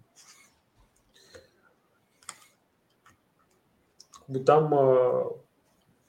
там 4.47 4.73
э, 4.73 5.25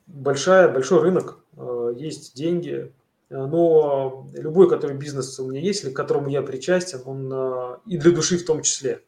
большая, 0.06 0.72
большой 0.72 1.02
рынок, 1.02 1.44
э, 1.58 1.94
есть 1.98 2.36
деньги, 2.36 2.94
но 3.32 4.30
любой, 4.34 4.70
который 4.70 4.96
бизнес 4.96 5.40
у 5.40 5.50
меня 5.50 5.62
есть, 5.62 5.84
или 5.84 5.90
к 5.90 5.96
которому 5.96 6.30
я 6.30 6.44
причастен, 6.44 7.02
он 7.08 7.82
и 7.88 7.98
для 7.98 8.12
души 8.12 8.38
в 8.38 8.46
том 8.46 8.62
числе. 8.62 9.02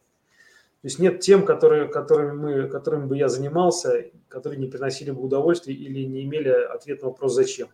То 0.86 0.88
есть 0.88 1.00
нет 1.00 1.18
тем, 1.18 1.44
которые, 1.44 1.88
которыми, 1.88 2.30
мы, 2.30 2.68
которыми 2.68 3.06
бы 3.06 3.16
я 3.16 3.28
занимался, 3.28 4.04
которые 4.28 4.60
не 4.60 4.68
приносили 4.68 5.10
бы 5.10 5.20
удовольствие 5.20 5.76
или 5.76 6.04
не 6.04 6.22
имели 6.22 6.48
ответ 6.48 7.02
на 7.02 7.08
вопрос 7.08 7.34
«зачем?». 7.34 7.70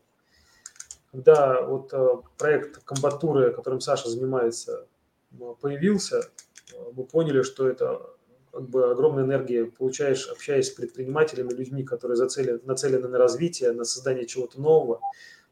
Когда 1.11 1.61
вот 1.61 1.93
проект 2.39 2.83
комбатуры, 2.85 3.53
которым 3.53 3.83
Саша 3.83 4.09
занимается, 4.09 4.87
появился, 5.61 6.23
мы 6.95 7.05
поняли, 7.05 7.43
что 7.43 7.69
это 7.69 8.01
как 8.51 8.71
бы 8.71 8.91
огромная 8.91 9.25
энергия 9.25 9.67
получаешь, 9.67 10.27
общаясь 10.29 10.69
с 10.69 10.71
предпринимателями, 10.71 11.53
людьми, 11.53 11.83
которые 11.85 12.17
зацелены, 12.17 12.61
нацелены 12.65 13.09
на 13.09 13.19
развитие, 13.19 13.73
на 13.73 13.85
создание 13.85 14.25
чего-то 14.25 14.59
нового, 14.59 15.03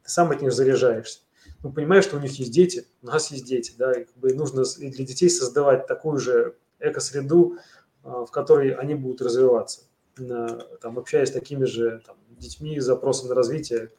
ты 0.03 0.09
сам 0.09 0.31
от 0.31 0.41
них 0.41 0.55
заряжаешься. 0.55 1.21
Ну, 1.63 1.71
понимаешь, 1.71 2.05
что 2.05 2.17
у 2.17 2.21
них 2.21 2.33
есть 2.39 2.53
дети, 2.53 2.87
у 3.03 3.07
нас 3.09 3.31
есть 3.31 3.45
дети, 3.45 3.75
да, 3.77 3.93
и 3.93 4.05
как 4.05 4.17
бы 4.17 4.33
нужно 4.33 4.63
и 4.79 4.89
для 4.89 5.05
детей 5.05 5.29
создавать 5.29 5.87
такую 5.87 6.17
же 6.17 6.55
экосреду, 6.81 7.57
а, 8.03 8.25
в 8.25 8.31
которой 8.31 8.73
они 8.73 8.95
будут 8.95 9.23
развиваться, 9.23 9.83
там, 10.17 10.99
общаясь 10.99 11.29
с 11.29 11.33
такими 11.33 11.65
же 11.65 12.03
там, 12.07 12.17
детьми 12.31 12.79
с 12.79 12.85
запросом 12.85 13.29
на 13.29 13.35
развитие, 13.35 13.91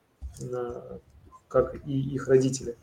как 1.48 1.76
и 1.88 2.00
их 2.16 2.28
родители. 2.28 2.78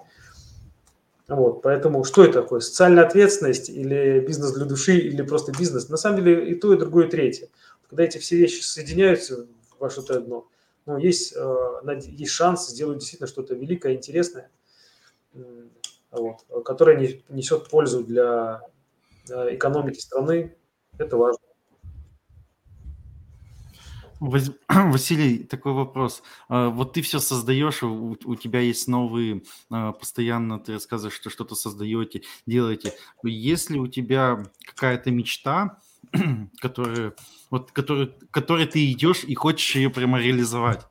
Вот, 1.29 1.61
поэтому 1.61 2.05
что 2.05 2.25
это 2.25 2.41
такое? 2.43 2.61
Социальная 2.61 3.05
ответственность 3.05 3.69
или 3.69 4.21
бизнес 4.21 4.53
для 4.53 4.65
души, 4.65 4.97
или 4.97 5.21
просто 5.23 5.53
бизнес? 5.53 5.91
На 5.91 5.99
самом 5.99 6.25
деле 6.25 6.51
и 6.51 6.55
то, 6.55 6.73
и 6.73 6.79
другое, 6.79 7.07
и 7.07 7.11
третье. 7.11 7.49
Когда 7.89 8.05
эти 8.05 8.17
все 8.17 8.37
вещи 8.37 8.63
соединяются 8.63 9.47
во 9.79 9.91
что-то 9.91 10.17
одно, 10.17 10.49
ну, 10.87 10.97
есть, 10.97 11.35
э, 11.37 12.01
есть 12.07 12.33
шанс 12.33 12.69
сделать 12.69 12.99
действительно 12.99 13.29
что-то 13.29 13.55
великое, 13.55 13.93
интересное, 13.93 14.51
вот, 16.11 16.47
которое 16.65 17.21
несет 17.29 17.69
пользу 17.69 18.03
для 18.03 18.63
э, 18.63 18.69
экономики 19.31 19.99
страны. 19.99 20.55
Это 20.99 21.17
важно. 21.17 21.39
Василий, 24.69 25.45
такой 25.45 25.73
вопрос. 25.73 26.23
А, 26.49 26.71
вот 26.71 26.93
ты 26.93 27.03
все 27.03 27.21
создаешь, 27.21 27.83
у, 27.83 28.17
у 28.25 28.35
тебя 28.35 28.61
есть 28.61 28.89
новые, 28.89 29.43
а, 29.71 29.93
постоянно 29.93 30.59
ты 30.59 30.75
рассказываешь, 30.75 31.15
что 31.15 31.31
что-то 31.31 31.55
создаете, 31.55 32.23
делаете. 32.47 32.95
Есть 33.23 33.71
ли 33.71 33.79
у 33.79 33.87
тебя 33.87 34.45
какая-то 34.65 35.11
мечта, 35.11 35.79
которая, 36.61 37.15
вот, 37.51 37.71
которую, 37.71 38.15
которой 38.31 38.67
ты 38.67 38.91
идешь 38.91 39.23
и 39.25 39.35
хочешь 39.35 39.77
ее 39.77 39.91
прямо 39.91 40.19
реализовать? 40.19 40.87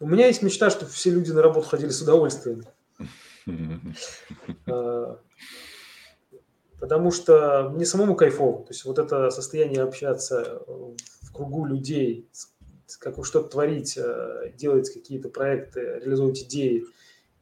У 0.00 0.06
меня 0.06 0.26
есть 0.26 0.42
мечта, 0.42 0.70
чтобы 0.70 0.90
все 0.90 1.10
люди 1.10 1.32
на 1.32 1.42
работу 1.42 1.68
ходили 1.68 1.90
с 1.90 2.02
удовольствием. 2.02 2.62
Потому 6.78 7.10
что 7.10 7.70
мне 7.74 7.86
самому 7.86 8.14
кайфово. 8.14 8.64
То 8.64 8.72
есть 8.72 8.84
вот 8.84 8.98
это 8.98 9.30
состояние 9.30 9.82
общаться 9.82 10.62
в 10.66 11.32
кругу 11.32 11.64
людей, 11.64 12.28
как 12.98 13.24
что-то 13.24 13.48
творить, 13.48 13.96
э, 13.96 14.52
делать 14.56 14.92
какие-то 14.92 15.30
проекты, 15.30 15.80
реализовывать 15.80 16.42
идеи, 16.42 16.84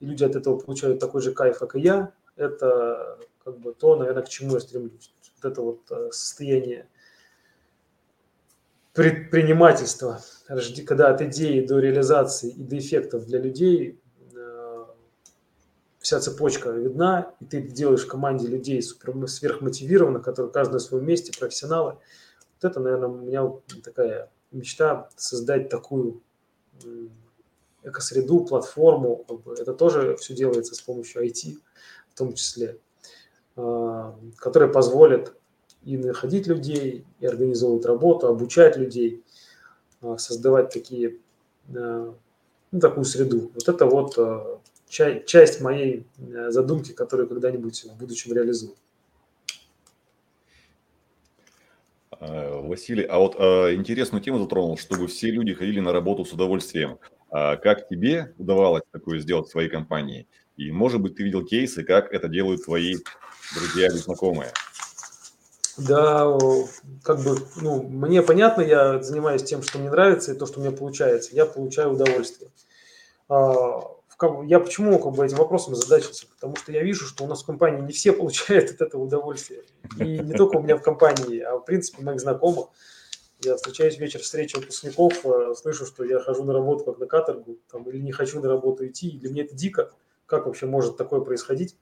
и 0.00 0.06
люди 0.06 0.24
от 0.24 0.36
этого 0.36 0.58
получают 0.58 1.00
такой 1.00 1.20
же 1.20 1.32
кайф, 1.32 1.58
как 1.58 1.74
и 1.76 1.80
я, 1.80 2.12
это 2.36 3.18
как 3.44 3.58
бы 3.58 3.74
то, 3.74 3.96
наверное, 3.96 4.22
к 4.22 4.28
чему 4.28 4.54
я 4.54 4.60
стремлюсь. 4.60 5.12
Вот 5.36 5.50
это 5.50 5.60
вот 5.62 5.90
э, 5.90 6.10
состояние 6.12 6.88
предпринимательства, 8.94 10.20
когда 10.86 11.08
от 11.08 11.20
идеи 11.20 11.66
до 11.66 11.78
реализации 11.78 12.50
и 12.50 12.62
до 12.62 12.78
эффектов 12.78 13.26
для 13.26 13.40
людей 13.40 14.00
вся 16.04 16.20
цепочка 16.20 16.70
видна, 16.70 17.34
и 17.40 17.46
ты 17.46 17.62
делаешь 17.62 18.04
в 18.04 18.08
команде 18.08 18.46
людей 18.46 18.82
сверхмотивированных, 18.82 20.22
которые 20.22 20.52
каждый 20.52 20.74
на 20.74 20.78
своем 20.78 21.06
месте, 21.06 21.32
профессионалы. 21.36 21.94
Вот 21.94 22.70
это, 22.70 22.78
наверное, 22.78 23.08
у 23.08 23.16
меня 23.16 23.50
такая 23.82 24.30
мечта 24.52 25.08
создать 25.16 25.70
такую 25.70 26.22
экосреду, 27.82 28.44
платформу. 28.44 29.24
Это 29.58 29.72
тоже 29.72 30.16
все 30.16 30.34
делается 30.34 30.74
с 30.74 30.80
помощью 30.82 31.24
IT 31.24 31.56
в 32.10 32.18
том 32.18 32.34
числе, 32.34 32.78
а, 33.56 34.14
которая 34.36 34.70
позволит 34.70 35.34
и 35.84 35.96
находить 35.96 36.46
людей, 36.46 37.04
и 37.20 37.26
организовывать 37.26 37.86
работу, 37.86 38.26
обучать 38.26 38.76
людей, 38.76 39.22
а, 40.00 40.18
создавать 40.18 40.72
такие, 40.72 41.18
а, 41.74 42.14
ну, 42.72 42.80
такую 42.80 43.04
среду. 43.04 43.50
Вот 43.54 43.68
это 43.68 43.86
вот 43.86 44.60
часть 44.88 45.60
моей 45.60 46.06
задумки, 46.48 46.92
которую 46.92 47.28
когда-нибудь 47.28 47.84
в 47.84 47.96
будущем 47.96 48.32
реализую. 48.32 48.74
А, 52.20 52.60
Василий, 52.60 53.04
а 53.04 53.18
вот 53.18 53.36
а, 53.38 53.74
интересную 53.74 54.22
тему 54.22 54.38
затронул, 54.38 54.76
чтобы 54.78 55.06
все 55.08 55.30
люди 55.30 55.54
ходили 55.54 55.80
на 55.80 55.92
работу 55.92 56.24
с 56.24 56.32
удовольствием. 56.32 56.98
А 57.30 57.56
как 57.56 57.88
тебе 57.88 58.32
удавалось 58.38 58.82
такое 58.92 59.18
сделать 59.18 59.48
в 59.48 59.50
своей 59.50 59.68
компании? 59.68 60.26
И, 60.56 60.70
может 60.70 61.00
быть, 61.00 61.16
ты 61.16 61.24
видел 61.24 61.44
кейсы, 61.44 61.82
как 61.82 62.12
это 62.12 62.28
делают 62.28 62.64
твои 62.64 62.94
друзья 63.54 63.86
или 63.86 63.96
знакомые? 63.96 64.52
Да, 65.76 66.38
как 67.02 67.20
бы, 67.20 67.36
ну, 67.60 67.82
мне 67.82 68.22
понятно, 68.22 68.62
я 68.62 69.02
занимаюсь 69.02 69.42
тем, 69.42 69.62
что 69.62 69.78
мне 69.78 69.90
нравится, 69.90 70.32
и 70.32 70.36
то, 70.36 70.46
что 70.46 70.60
мне 70.60 70.70
получается. 70.70 71.34
Я 71.34 71.46
получаю 71.46 71.92
удовольствие. 71.92 72.50
А, 73.28 73.80
я 74.46 74.60
почему 74.60 74.98
как 74.98 75.12
бы 75.12 75.26
этим 75.26 75.38
вопросом 75.38 75.74
задачился? 75.74 76.26
Потому 76.28 76.54
что 76.56 76.70
я 76.70 76.82
вижу, 76.82 77.06
что 77.06 77.24
у 77.24 77.26
нас 77.26 77.42
в 77.42 77.46
компании 77.46 77.80
не 77.80 77.92
все 77.92 78.12
получают 78.14 78.70
от 78.70 78.82
этого 78.82 79.02
удовольствие. 79.02 79.64
И 79.98 80.18
не 80.18 80.34
только 80.34 80.56
у 80.56 80.62
меня 80.62 80.76
в 80.76 80.82
компании, 80.82 81.40
а 81.40 81.56
в 81.56 81.64
принципе 81.64 82.02
моих 82.02 82.20
знакомых. 82.20 82.68
Я 83.42 83.56
встречаюсь 83.56 83.98
вечер 83.98 84.20
встречи 84.20 84.56
выпускников, 84.56 85.26
э, 85.26 85.54
слышу, 85.54 85.84
что 85.84 86.04
я 86.04 86.18
хожу 86.20 86.44
на 86.44 86.54
работу 86.54 86.84
как 86.84 86.98
на 86.98 87.06
каторгу, 87.06 87.58
там, 87.70 87.82
или 87.90 87.98
не 87.98 88.12
хочу 88.12 88.40
на 88.40 88.48
работу 88.48 88.86
идти, 88.86 89.18
для 89.18 89.30
меня 89.30 89.42
это 89.42 89.54
дико. 89.54 89.90
Как 90.24 90.46
вообще 90.46 90.64
может 90.66 90.96
такое 90.96 91.20
происходить? 91.20 91.76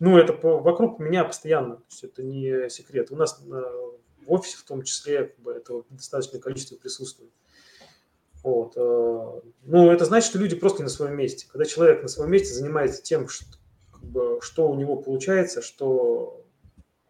Ну, 0.00 0.16
это 0.16 0.32
вокруг 0.32 1.00
меня 1.00 1.24
постоянно, 1.24 1.76
то 1.76 1.84
есть 1.90 2.04
это 2.04 2.22
не 2.22 2.70
секрет. 2.70 3.10
У 3.10 3.16
нас 3.16 3.40
э, 3.44 3.62
в 4.26 4.32
офисе 4.32 4.56
в 4.56 4.62
том 4.62 4.82
числе 4.82 5.24
как 5.24 5.38
бы, 5.40 5.52
это 5.52 5.82
достаточное 5.90 6.40
количество 6.40 6.76
присутствует. 6.76 7.32
Вот. 8.44 8.74
Э, 8.76 9.40
ну, 9.64 9.90
это 9.90 10.04
значит, 10.04 10.30
что 10.30 10.38
люди 10.38 10.54
просто 10.54 10.78
не 10.78 10.84
на 10.84 10.90
своем 10.90 11.16
месте. 11.16 11.46
Когда 11.50 11.64
человек 11.64 12.02
на 12.02 12.08
своем 12.08 12.30
месте 12.30 12.54
занимается 12.54 13.02
тем, 13.02 13.28
что, 13.28 13.46
как 13.92 14.04
бы, 14.04 14.38
что 14.40 14.68
у 14.68 14.76
него 14.76 14.94
получается, 14.96 15.62
что, 15.62 16.44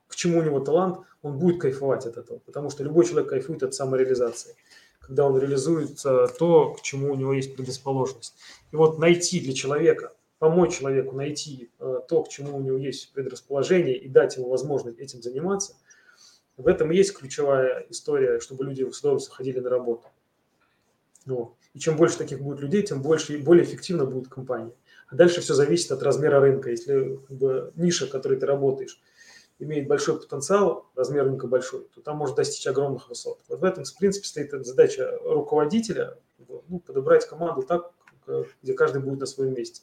к 0.06 0.16
чему 0.16 0.38
у 0.38 0.42
него 0.42 0.60
талант, 0.60 1.00
он 1.20 1.38
будет 1.38 1.60
кайфовать 1.60 2.06
от 2.06 2.16
этого. 2.16 2.38
Потому 2.38 2.70
что 2.70 2.84
любой 2.84 3.04
человек 3.04 3.28
кайфует 3.28 3.62
от 3.64 3.74
самореализации. 3.74 4.56
Когда 4.98 5.26
он 5.26 5.38
реализует 5.38 6.00
то, 6.02 6.74
к 6.74 6.82
чему 6.82 7.12
у 7.12 7.16
него 7.16 7.34
есть 7.34 7.54
предрасположенность. 7.54 8.34
И 8.72 8.76
вот 8.76 8.98
найти 8.98 9.40
для 9.40 9.52
человека, 9.52 10.12
помочь 10.38 10.78
человеку 10.78 11.14
найти 11.16 11.70
э, 11.78 12.00
то, 12.08 12.22
к 12.22 12.28
чему 12.28 12.56
у 12.56 12.60
него 12.60 12.76
есть 12.76 13.12
предрасположение 13.12 13.96
и 13.96 14.08
дать 14.08 14.36
ему 14.36 14.48
возможность 14.48 14.98
этим 14.98 15.22
заниматься, 15.22 15.74
в 16.56 16.66
этом 16.66 16.90
и 16.90 16.96
есть 16.96 17.16
ключевая 17.16 17.86
история, 17.88 18.40
чтобы 18.40 18.64
люди 18.64 18.88
с 18.88 18.98
удовольствием 18.98 19.36
ходили 19.36 19.60
на 19.60 19.70
работу. 19.70 20.08
Ну, 21.24 21.56
и 21.74 21.78
чем 21.78 21.96
больше 21.96 22.18
таких 22.18 22.40
будет 22.40 22.60
людей, 22.60 22.82
тем 22.82 23.02
больше 23.02 23.34
и 23.34 23.42
более 23.42 23.64
эффективно 23.64 24.04
будет 24.04 24.28
компания. 24.28 24.74
А 25.08 25.14
дальше 25.14 25.40
все 25.40 25.54
зависит 25.54 25.92
от 25.92 26.02
размера 26.02 26.40
рынка. 26.40 26.70
Если 26.70 27.16
как 27.28 27.36
бы, 27.36 27.72
ниша, 27.76 28.06
в 28.06 28.10
которой 28.10 28.38
ты 28.38 28.46
работаешь, 28.46 29.00
имеет 29.58 29.88
большой 29.88 30.18
потенциал, 30.20 30.86
размер 30.94 31.24
рынка 31.24 31.46
большой, 31.46 31.86
то 31.94 32.00
там 32.00 32.16
может 32.16 32.36
достичь 32.36 32.66
огромных 32.66 33.08
высот. 33.08 33.40
Вот 33.48 33.60
в 33.60 33.64
этом, 33.64 33.84
в 33.84 33.98
принципе, 33.98 34.26
стоит 34.26 34.50
задача 34.64 35.18
руководителя 35.22 36.18
ну, 36.68 36.80
подобрать 36.80 37.26
команду 37.26 37.62
так, 37.62 37.92
где 38.62 38.74
каждый 38.74 39.02
будет 39.02 39.20
на 39.20 39.26
своем 39.26 39.54
месте. 39.54 39.82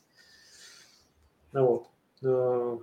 Вот. 1.61 1.87
Э, 2.21 2.77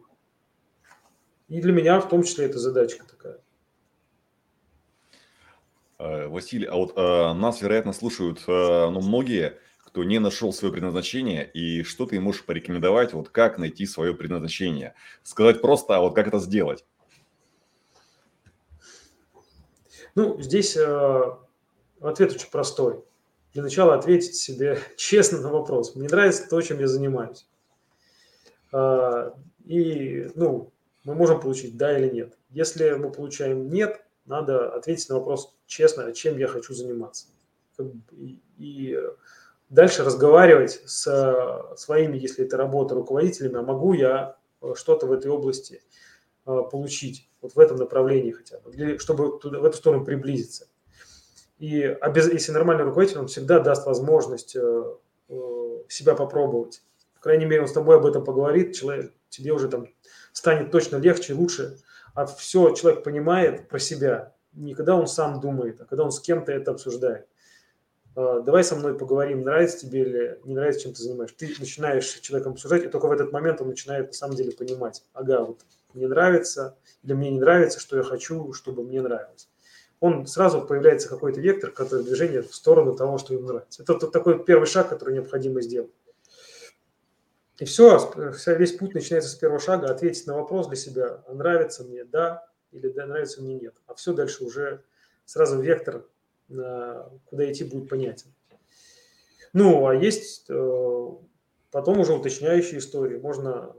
и 1.48 1.60
для 1.60 1.72
меня 1.72 2.00
в 2.00 2.08
том 2.08 2.22
числе 2.22 2.46
это 2.46 2.58
задачка 2.58 3.04
такая. 3.06 3.38
Э, 5.98 6.28
Василий, 6.28 6.66
а 6.66 6.76
вот 6.76 6.94
а, 6.96 7.34
нас, 7.34 7.60
вероятно, 7.60 7.92
слушают 7.92 8.42
а, 8.48 8.90
ну, 8.90 9.02
многие, 9.02 9.58
кто 9.78 10.04
не 10.04 10.18
нашел 10.18 10.54
свое 10.54 10.72
предназначение, 10.72 11.48
и 11.50 11.82
что 11.82 12.06
ты 12.06 12.18
можешь 12.18 12.46
порекомендовать, 12.46 13.12
вот 13.12 13.28
как 13.28 13.58
найти 13.58 13.84
свое 13.84 14.14
предназначение? 14.14 14.94
Сказать 15.22 15.60
просто, 15.60 15.96
а 15.96 16.00
вот 16.00 16.14
как 16.14 16.28
это 16.28 16.38
сделать? 16.38 16.86
Ну, 20.14 20.40
здесь 20.40 20.76
э, 20.78 21.36
ответ 22.00 22.32
очень 22.32 22.50
простой. 22.50 23.04
Для 23.52 23.62
начала 23.62 23.94
ответить 23.94 24.36
себе 24.36 24.78
честно 24.96 25.40
на 25.40 25.50
вопрос. 25.50 25.94
Мне 25.94 26.08
нравится 26.08 26.48
то, 26.48 26.60
чем 26.62 26.78
я 26.80 26.88
занимаюсь. 26.88 27.46
Э, 28.72 29.32
и, 29.64 30.28
ну, 30.34 30.72
мы 31.04 31.14
можем 31.14 31.40
получить 31.40 31.76
да 31.76 31.98
или 31.98 32.08
нет. 32.08 32.38
Если 32.50 32.90
мы 32.92 33.10
получаем 33.10 33.68
нет, 33.68 34.04
надо 34.24 34.72
ответить 34.74 35.08
на 35.08 35.16
вопрос 35.16 35.56
честно, 35.66 36.12
чем 36.12 36.38
я 36.38 36.46
хочу 36.46 36.74
заниматься. 36.74 37.26
И 38.58 38.98
дальше 39.68 40.04
разговаривать 40.04 40.82
с 40.86 41.74
своими, 41.76 42.16
если 42.18 42.44
это 42.44 42.56
работа, 42.56 42.94
руководителями, 42.94 43.58
а 43.58 43.62
могу 43.62 43.94
я 43.94 44.36
э, 44.60 44.74
что-то 44.76 45.06
в 45.06 45.12
этой 45.12 45.30
области 45.30 45.82
э, 46.46 46.62
получить, 46.70 47.28
вот 47.40 47.54
в 47.54 47.58
этом 47.58 47.78
направлении 47.78 48.30
хотя 48.30 48.58
бы, 48.60 48.98
чтобы 48.98 49.38
туда, 49.40 49.58
в 49.58 49.64
эту 49.64 49.76
сторону 49.76 50.04
приблизиться. 50.04 50.68
И 51.58 51.96
если 52.32 52.52
нормальный 52.52 52.84
руководитель, 52.84 53.20
он 53.20 53.28
всегда 53.28 53.60
даст 53.60 53.86
возможность 53.86 54.56
э, 54.56 54.96
себя 55.88 56.14
попробовать. 56.14 56.82
Крайней 57.22 57.44
мере, 57.44 57.62
он 57.62 57.68
с 57.68 57.72
тобой 57.72 57.96
об 57.98 58.06
этом 58.06 58.24
поговорит, 58.24 58.74
человек, 58.74 59.12
тебе 59.28 59.52
уже 59.52 59.68
там 59.68 59.86
станет 60.32 60.72
точно 60.72 60.96
легче, 60.96 61.34
лучше, 61.34 61.78
а 62.14 62.26
все 62.26 62.74
человек 62.74 63.04
понимает 63.04 63.68
про 63.68 63.78
себя, 63.78 64.34
не 64.52 64.74
когда 64.74 64.96
он 64.96 65.06
сам 65.06 65.40
думает, 65.40 65.80
а 65.80 65.84
когда 65.84 66.02
он 66.02 66.10
с 66.10 66.18
кем-то 66.18 66.50
это 66.50 66.72
обсуждает. 66.72 67.28
А, 68.16 68.40
давай 68.40 68.64
со 68.64 68.74
мной 68.74 68.98
поговорим, 68.98 69.42
нравится 69.42 69.78
тебе 69.78 70.02
или 70.02 70.40
не 70.42 70.54
нравится, 70.56 70.82
чем 70.82 70.94
ты 70.94 71.02
занимаешься. 71.04 71.36
Ты 71.38 71.54
начинаешь 71.60 72.08
с 72.08 72.20
человеком 72.20 72.54
обсуждать, 72.54 72.82
и 72.82 72.88
только 72.88 73.06
в 73.06 73.12
этот 73.12 73.30
момент 73.30 73.60
он 73.60 73.68
начинает 73.68 74.08
на 74.08 74.12
самом 74.14 74.34
деле 74.34 74.50
понимать, 74.50 75.04
ага, 75.12 75.44
вот 75.44 75.60
мне 75.94 76.08
нравится 76.08 76.76
или 77.04 77.12
мне 77.12 77.30
не 77.30 77.38
нравится, 77.38 77.78
что 77.78 77.96
я 77.96 78.02
хочу, 78.02 78.52
чтобы 78.52 78.82
мне 78.82 79.00
нравилось. 79.00 79.48
Он 80.00 80.26
сразу 80.26 80.60
появляется 80.60 81.08
какой-то 81.08 81.40
вектор, 81.40 81.70
который 81.70 82.04
движение 82.04 82.42
в 82.42 82.52
сторону 82.52 82.96
того, 82.96 83.18
что 83.18 83.32
ему 83.32 83.46
нравится. 83.46 83.84
Это 83.84 84.08
такой 84.08 84.44
первый 84.44 84.66
шаг, 84.66 84.88
который 84.88 85.14
необходимо 85.14 85.62
сделать. 85.62 85.92
И 87.62 87.64
все, 87.64 88.12
весь 88.58 88.72
путь 88.72 88.92
начинается 88.92 89.30
с 89.30 89.36
первого 89.36 89.60
шага, 89.60 89.86
ответить 89.86 90.26
на 90.26 90.34
вопрос 90.34 90.66
для 90.66 90.74
себя, 90.74 91.22
а 91.28 91.32
нравится 91.32 91.84
мне, 91.84 92.02
да, 92.04 92.44
или 92.72 92.88
да, 92.88 93.06
нравится 93.06 93.40
мне, 93.40 93.54
нет. 93.54 93.76
А 93.86 93.94
все 93.94 94.12
дальше 94.12 94.42
уже 94.42 94.82
сразу 95.26 95.60
вектор, 95.60 96.04
куда 96.48 97.52
идти 97.52 97.62
будет 97.62 97.88
понятен. 97.88 98.34
Ну, 99.52 99.86
а 99.86 99.94
есть 99.94 100.46
э, 100.48 101.08
потом 101.70 102.00
уже 102.00 102.14
уточняющие 102.14 102.80
истории. 102.80 103.16
Можно 103.16 103.76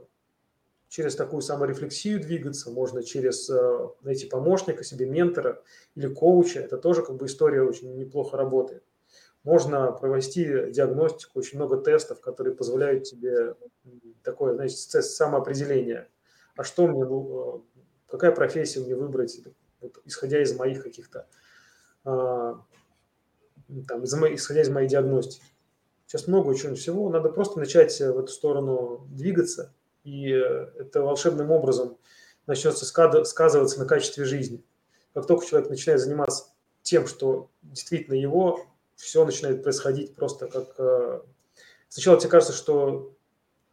через 0.88 1.14
такую 1.14 1.42
саморефлексию 1.42 2.20
двигаться, 2.20 2.70
можно 2.70 3.02
через 3.02 3.50
э, 3.50 3.88
найти 4.00 4.24
помощника 4.24 4.82
себе, 4.82 5.04
ментора 5.04 5.62
или 5.94 6.08
коуча. 6.08 6.60
Это 6.60 6.78
тоже 6.78 7.02
как 7.02 7.16
бы 7.16 7.26
история 7.26 7.60
очень 7.60 7.94
неплохо 7.98 8.38
работает. 8.38 8.82
Можно 9.44 9.92
провести 9.92 10.70
диагностику, 10.70 11.38
очень 11.38 11.58
много 11.58 11.76
тестов, 11.76 12.20
которые 12.20 12.54
позволяют 12.54 13.04
тебе 13.04 13.54
такое, 14.22 14.54
значит, 14.54 14.78
самоопределение. 14.78 16.08
А 16.56 16.64
что 16.64 16.86
мне, 16.86 17.04
ну, 17.04 17.64
какая 18.08 18.32
профессия 18.32 18.80
мне 18.80 18.96
выбрать, 18.96 19.38
вот, 19.80 20.00
исходя 20.06 20.42
из 20.42 20.56
моих 20.56 20.82
каких-то, 20.82 21.26
а, 22.04 22.62
там, 23.86 24.04
исходя 24.04 24.62
из 24.62 24.70
моей 24.70 24.88
диагностики. 24.88 25.44
Сейчас 26.06 26.26
много 26.26 26.48
очень 26.48 26.74
всего, 26.74 27.10
надо 27.10 27.28
просто 27.28 27.58
начать 27.58 27.98
в 27.98 28.18
эту 28.18 28.28
сторону 28.28 29.06
двигаться, 29.10 29.74
и 30.04 30.28
это 30.28 31.02
волшебным 31.02 31.50
образом 31.50 31.98
начнется 32.46 32.84
сказываться 32.86 33.78
на 33.78 33.86
качестве 33.86 34.24
жизни. 34.24 34.64
Как 35.12 35.26
только 35.26 35.46
человек 35.46 35.70
начинает 35.70 36.00
заниматься 36.00 36.46
тем, 36.82 37.06
что 37.06 37.50
действительно 37.62 38.14
его, 38.14 38.66
все 38.96 39.24
начинает 39.24 39.62
происходить 39.62 40.14
просто 40.14 40.46
как... 40.46 40.74
Э, 40.78 41.20
сначала 41.88 42.18
тебе 42.18 42.30
кажется, 42.30 42.52
что 42.52 43.14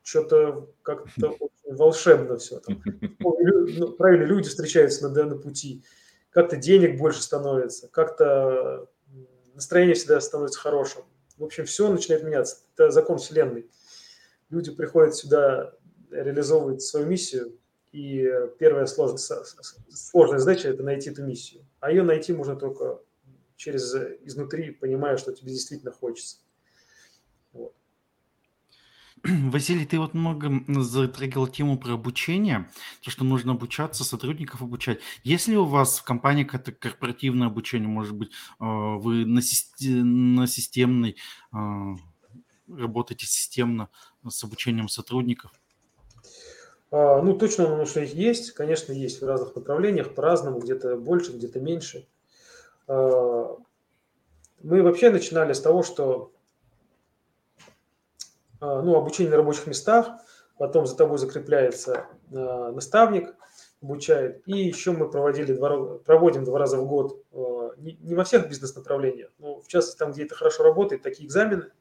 что-то 0.03 0.69
как-то 0.81 1.35
волшебно 1.65 2.37
все. 2.37 2.59
Там. 2.59 2.81
Ну, 3.73 3.93
правильно, 3.93 4.25
люди 4.25 4.49
встречаются 4.49 5.07
на, 5.07 5.23
на 5.23 5.37
пути, 5.37 5.83
как-то 6.31 6.57
денег 6.57 6.97
больше 6.97 7.21
становится, 7.21 7.87
как-то 7.87 8.89
настроение 9.53 9.95
всегда 9.95 10.19
становится 10.19 10.59
хорошим. 10.59 11.03
В 11.37 11.43
общем, 11.43 11.65
все 11.65 11.89
начинает 11.89 12.23
меняться. 12.23 12.57
Это 12.73 12.91
закон 12.91 13.17
Вселенной. 13.17 13.69
Люди 14.49 14.71
приходят 14.71 15.15
сюда 15.15 15.73
реализовывать 16.09 16.81
свою 16.81 17.05
миссию, 17.07 17.57
и 17.91 18.29
первая 18.59 18.85
сложная, 18.85 19.43
сложная 19.89 20.39
задача– 20.39 20.69
это 20.69 20.83
найти 20.83 21.09
эту 21.09 21.23
миссию. 21.23 21.65
А 21.79 21.89
ее 21.91 22.03
найти 22.03 22.33
можно 22.33 22.55
только 22.55 23.01
через 23.61 23.93
изнутри, 24.23 24.71
понимая, 24.71 25.17
что 25.17 25.31
тебе 25.33 25.51
действительно 25.51 25.91
хочется. 25.91 26.37
Вот. 27.53 27.75
Василий, 29.23 29.85
ты 29.85 29.99
вот 29.99 30.15
много 30.15 30.49
затрагивал 30.81 31.45
тему 31.45 31.77
про 31.77 31.93
обучение, 31.93 32.71
то, 33.03 33.11
что 33.11 33.23
нужно 33.23 33.51
обучаться, 33.51 34.03
сотрудников 34.03 34.63
обучать. 34.63 34.99
Если 35.23 35.55
у 35.55 35.65
вас 35.65 35.99
в 35.99 36.03
компании 36.03 36.43
какое-то 36.43 36.71
корпоративное 36.71 37.49
обучение, 37.49 37.87
может 37.87 38.15
быть, 38.15 38.31
а, 38.57 38.95
вы 38.97 39.25
на, 39.27 39.41
системной, 39.41 41.17
а, 41.51 41.93
работаете 42.67 43.27
системно, 43.27 43.89
с 44.27 44.43
обучением 44.43 44.89
сотрудников? 44.89 45.51
А, 46.89 47.21
ну, 47.21 47.37
точно, 47.37 47.65
потому 47.65 47.85
что 47.85 48.01
их 48.01 48.15
есть, 48.15 48.53
конечно, 48.53 48.91
есть 48.91 49.21
в 49.21 49.27
разных 49.27 49.55
направлениях, 49.55 50.15
по-разному, 50.15 50.59
где-то 50.59 50.97
больше, 50.97 51.33
где-то 51.33 51.59
меньше. 51.59 52.07
А, 52.91 53.57
мы 54.61 54.83
вообще 54.83 55.09
начинали 55.09 55.53
с 55.53 55.61
того, 55.61 55.81
что 55.81 56.33
а, 58.59 58.81
ну, 58.81 58.95
обучение 58.95 59.31
на 59.31 59.37
рабочих 59.37 59.67
местах, 59.67 60.07
потом 60.57 60.85
за 60.85 60.95
тобой 60.95 61.17
закрепляется 61.17 62.05
наставник, 62.29 63.33
обучает. 63.81 64.43
И 64.45 64.57
еще 64.57 64.91
мы 64.91 65.09
проводили 65.09 65.53
два, 65.53 65.97
проводим 65.99 66.43
два 66.43 66.59
раза 66.59 66.77
в 66.77 66.85
год, 66.85 67.23
не, 67.77 68.13
во 68.13 68.23
всех 68.23 68.47
бизнес-направлениях, 68.47 69.31
но 69.39 69.59
в 69.59 69.67
частности 69.67 69.97
там, 69.97 70.11
где 70.11 70.25
это 70.25 70.35
хорошо 70.35 70.63
работает, 70.63 71.01
такие 71.01 71.27
экзамены, 71.27 71.71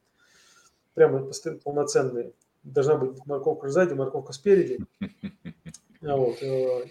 прямо 0.95 1.31
полноценные 1.63 2.33
должна 2.63 2.97
быть 2.97 3.27
морковка 3.27 3.69
сзади, 3.69 3.95
морковка 3.95 4.33
спереди. 4.33 4.79
Вот. 6.03 6.43
Э, 6.43 6.87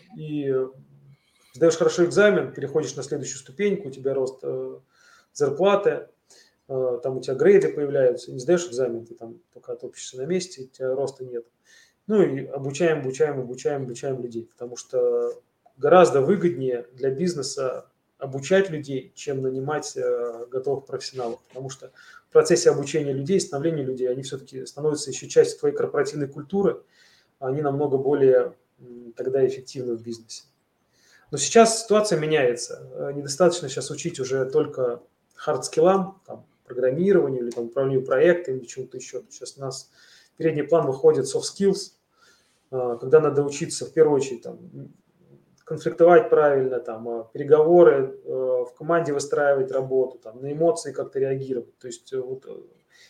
сдаешь 1.60 1.76
хорошо 1.76 2.06
экзамен, 2.06 2.54
переходишь 2.54 2.96
на 2.96 3.04
следующую 3.04 3.40
ступеньку, 3.40 3.90
у 3.90 3.92
тебя 3.92 4.14
рост 4.14 4.40
э, 4.44 4.80
зарплаты, 5.34 6.08
э, 6.70 7.00
там 7.04 7.18
у 7.18 7.22
тебя 7.22 7.36
грейды 7.36 7.68
появляются, 7.68 8.32
не 8.32 8.40
сдаешь 8.40 8.66
экзамен, 8.66 9.06
ты 9.06 9.14
там 9.14 9.42
пока 9.54 9.76
топишься 9.76 10.16
на 10.16 10.26
месте, 10.26 10.62
у 10.64 10.68
тебя 10.68 10.96
роста 10.96 11.26
нет. 11.26 11.46
Ну 12.08 12.22
и 12.22 12.46
обучаем, 12.46 13.00
обучаем, 13.00 13.42
обучаем, 13.42 13.84
обучаем 13.84 14.22
людей, 14.22 14.46
потому 14.50 14.78
что 14.78 15.34
гораздо 15.76 16.22
выгоднее 16.22 16.88
для 16.94 17.10
бизнеса 17.10 17.90
обучать 18.20 18.70
людей, 18.70 19.12
чем 19.14 19.42
нанимать 19.42 19.98
готовых 20.50 20.86
профессионалов, 20.86 21.42
потому 21.50 21.70
что 21.70 21.92
в 22.30 22.32
процессе 22.32 22.70
обучения 22.70 23.12
людей, 23.12 23.40
становления 23.42 23.84
людей, 23.84 24.10
они 24.10 24.24
все-таки 24.24 24.66
становятся 24.66 25.10
еще 25.10 25.28
частью 25.28 25.60
твоей 25.60 25.76
корпоративной 25.76 26.30
культуры, 26.30 26.82
они 27.40 27.62
намного 27.62 27.98
более 27.98 28.56
тогда 29.18 29.46
эффективны 29.46 29.98
в 29.98 30.02
бизнесе. 30.02 30.44
Но 31.32 31.38
сейчас 31.38 31.84
ситуация 31.84 32.20
меняется. 32.20 32.90
Э, 32.94 33.12
недостаточно 33.14 33.70
сейчас 33.70 33.92
учить 33.92 34.20
уже 34.20 34.46
только 34.46 35.02
hard 35.36 35.65
skill 35.65 36.00
ам, 36.00 36.22
там, 36.26 36.46
программированию 36.66 37.44
или 37.44 37.52
там, 37.52 37.66
управлению 37.66 38.06
проектами 38.06 38.60
или 38.60 38.66
чему-то 38.66 38.98
еще. 38.98 39.24
Сейчас 39.30 39.58
у 39.58 39.62
нас 39.62 39.92
передний 40.38 40.64
план 40.64 40.86
выходит 40.86 41.26
soft 41.26 41.44
skills, 41.56 41.94
э, 42.72 42.98
когда 43.00 43.20
надо 43.20 43.44
учиться 43.44 43.86
в 43.86 43.94
первую 43.94 44.18
очередь 44.18 44.44
там, 44.44 44.60
конфликтовать 45.70 46.32
правильно, 46.32 46.80
там, 46.80 47.08
а, 47.08 47.30
переговоры 47.32 48.20
э, 48.26 48.30
в 48.32 48.74
команде 48.76 49.14
выстраивать 49.14 49.72
работу, 49.72 50.18
там, 50.18 50.42
на 50.42 50.52
эмоции 50.52 50.92
как-то 50.92 51.20
реагировать. 51.20 51.78
То 51.78 51.86
есть 51.86 52.12
э, 52.12 52.20
вот, 52.20 52.44
э, 52.48 52.58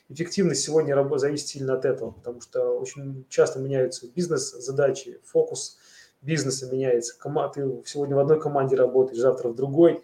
эффективность 0.09 0.61
сегодня 0.63 0.93
зависит 1.17 1.47
сильно 1.47 1.75
от 1.75 1.85
этого, 1.85 2.11
потому 2.11 2.41
что 2.41 2.77
очень 2.77 3.25
часто 3.29 3.59
меняются 3.59 4.07
бизнес-задачи, 4.13 5.21
фокус 5.23 5.77
бизнеса 6.21 6.69
меняется. 6.71 7.15
Ты 7.53 7.83
сегодня 7.85 8.15
в 8.15 8.19
одной 8.19 8.39
команде 8.39 8.75
работаешь, 8.75 9.19
завтра 9.19 9.49
в 9.49 9.55
другой. 9.55 10.03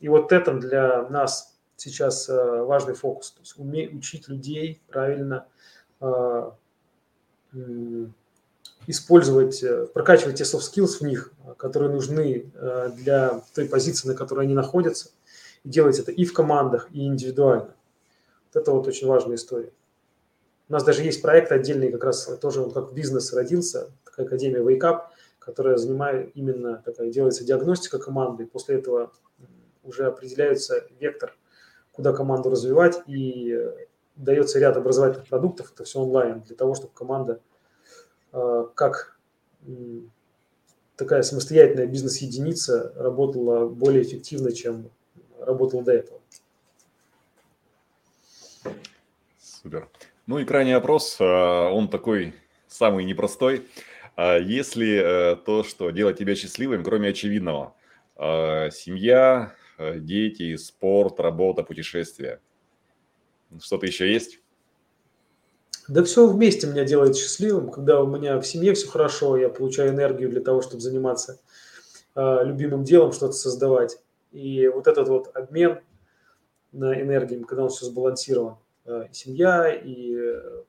И 0.00 0.08
вот 0.08 0.32
это 0.32 0.54
для 0.54 1.08
нас 1.08 1.56
сейчас 1.76 2.28
важный 2.28 2.94
фокус. 2.94 3.32
То 3.32 3.40
есть 3.40 3.58
уметь 3.58 3.94
учить 3.94 4.28
людей 4.28 4.80
правильно 4.88 5.46
использовать, 8.86 9.62
э, 9.62 9.86
прокачивать 9.86 10.38
те 10.38 10.44
soft 10.44 10.62
skills 10.72 10.98
в 10.98 11.00
них, 11.02 11.32
э, 11.44 11.54
которые 11.56 11.90
нужны 11.90 12.50
э, 12.54 12.90
для 12.96 13.42
той 13.54 13.66
позиции, 13.66 14.08
на 14.08 14.14
которой 14.14 14.44
они 14.44 14.54
находятся, 14.54 15.10
и 15.64 15.68
делать 15.68 15.98
это 15.98 16.12
и 16.12 16.24
в 16.24 16.32
командах, 16.32 16.88
и 16.92 17.06
индивидуально. 17.06 17.74
Вот 18.52 18.62
это 18.62 18.70
вот 18.70 18.86
очень 18.86 19.06
важная 19.06 19.36
история. 19.36 19.72
У 20.68 20.72
нас 20.72 20.84
даже 20.84 21.02
есть 21.02 21.22
проект 21.22 21.52
отдельный, 21.52 21.92
как 21.92 22.04
раз 22.04 22.26
тоже 22.40 22.62
он 22.62 22.72
как 22.72 22.92
бизнес 22.92 23.32
родился, 23.32 23.90
такая 24.04 24.26
академия 24.26 24.60
Wake 24.60 24.80
Up, 24.80 25.02
которая 25.46 25.78
занимает 25.78 26.32
именно, 26.34 26.82
такая 26.84 27.10
делается 27.10 27.44
диагностика 27.44 27.98
команды, 27.98 28.44
и 28.44 28.46
после 28.46 28.74
этого 28.76 29.12
уже 29.82 30.04
определяется 30.04 30.86
вектор, 31.00 31.34
куда 31.92 32.12
команду 32.12 32.50
развивать, 32.50 32.98
и 33.06 33.58
дается 34.16 34.58
ряд 34.58 34.76
образовательных 34.76 35.28
продуктов, 35.28 35.72
это 35.72 35.84
все 35.84 36.00
онлайн, 36.00 36.42
для 36.42 36.56
того, 36.56 36.74
чтобы 36.74 36.92
команда 36.92 37.40
Э, 38.36 38.66
как 38.74 39.18
такая 40.96 41.22
самостоятельная 41.22 41.86
бизнес-единица 41.86 42.92
работала 42.96 43.66
более 43.66 44.02
эффективно, 44.02 44.52
чем 44.52 44.90
работала 45.40 45.82
до 45.82 45.92
этого. 45.92 46.20
Супер. 49.38 49.88
Ну 50.26 50.38
и 50.38 50.44
крайний 50.44 50.74
опрос, 50.74 51.16
э, 51.18 51.24
он 51.24 51.88
такой 51.88 52.34
самый 52.68 53.04
непростой. 53.04 53.66
А 54.16 54.38
если 54.38 55.32
э, 55.32 55.36
то, 55.36 55.62
что 55.62 55.90
делает 55.90 56.18
тебя 56.18 56.34
счастливым, 56.34 56.82
кроме 56.82 57.10
очевидного, 57.10 57.74
семья, 58.18 59.54
дети, 59.78 60.56
спорт, 60.56 61.20
работа, 61.20 61.62
путешествия, 61.62 62.40
что-то 63.60 63.84
еще 63.84 64.10
есть? 64.10 64.40
Да 65.88 66.02
все 66.02 66.26
вместе 66.26 66.66
меня 66.66 66.84
делает 66.84 67.16
счастливым, 67.16 67.70
когда 67.70 68.00
у 68.02 68.06
меня 68.06 68.40
в 68.40 68.46
семье 68.46 68.74
все 68.74 68.88
хорошо, 68.88 69.36
я 69.36 69.48
получаю 69.48 69.90
энергию 69.90 70.28
для 70.30 70.40
того, 70.40 70.60
чтобы 70.60 70.80
заниматься 70.80 71.38
э, 72.16 72.44
любимым 72.44 72.82
делом, 72.82 73.12
что-то 73.12 73.34
создавать. 73.34 73.98
И 74.32 74.66
вот 74.66 74.88
этот 74.88 75.08
вот 75.08 75.30
обмен 75.36 75.80
на 76.72 77.00
энергию, 77.00 77.46
когда 77.46 77.64
он 77.64 77.68
все 77.68 77.86
сбалансирован, 77.86 78.56
э, 78.84 79.04
семья, 79.12 79.72
и 79.72 80.16
э, 80.16 80.62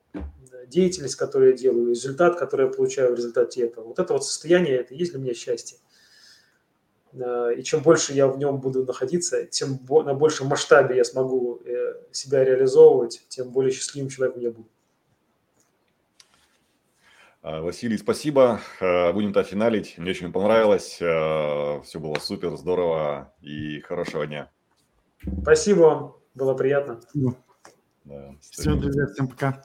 деятельность, 0.68 1.16
которую 1.16 1.52
я 1.52 1.58
делаю, 1.58 1.90
результат, 1.90 2.38
который 2.38 2.68
я 2.68 2.72
получаю 2.72 3.14
в 3.14 3.16
результате 3.16 3.64
этого. 3.66 3.86
Вот 3.86 4.00
это 4.00 4.14
вот 4.14 4.26
состояние, 4.26 4.78
это 4.78 4.94
и 4.94 4.98
есть 4.98 5.12
для 5.12 5.22
меня 5.22 5.34
счастье. 5.34 5.78
Э, 7.14 7.54
и 7.58 7.64
чем 7.64 7.82
больше 7.82 8.14
я 8.14 8.28
в 8.28 8.38
нем 8.38 8.60
буду 8.60 8.86
находиться, 8.86 9.46
тем 9.46 9.80
на 9.90 10.14
большем 10.14 10.48
масштабе 10.48 10.98
я 10.98 11.04
смогу 11.04 11.62
э, 11.66 11.96
себя 12.12 12.44
реализовывать, 12.44 13.26
тем 13.30 13.52
более 13.52 13.72
счастливым 13.72 14.10
человеком 14.10 14.42
я 14.42 14.52
буду. 14.52 14.70
А, 17.42 17.62
Василий, 17.62 17.98
спасибо. 17.98 18.60
Будем-то 18.82 19.44
финалить. 19.44 19.98
Мне 19.98 20.12
очень 20.12 20.34
понравилось. 20.34 20.96
Все 20.96 22.00
было 22.00 22.16
супер, 22.20 22.58
здорово 22.58 23.34
и 23.42 23.80
хорошего 23.82 24.28
дня. 24.28 24.52
Спасибо 25.44 25.80
вам. 25.80 26.18
Было 26.36 26.54
приятно. 26.54 27.00
Да, 28.06 28.36
Все, 28.40 28.76
друзья, 28.76 29.08
всем 29.08 29.28
пока. 29.28 29.64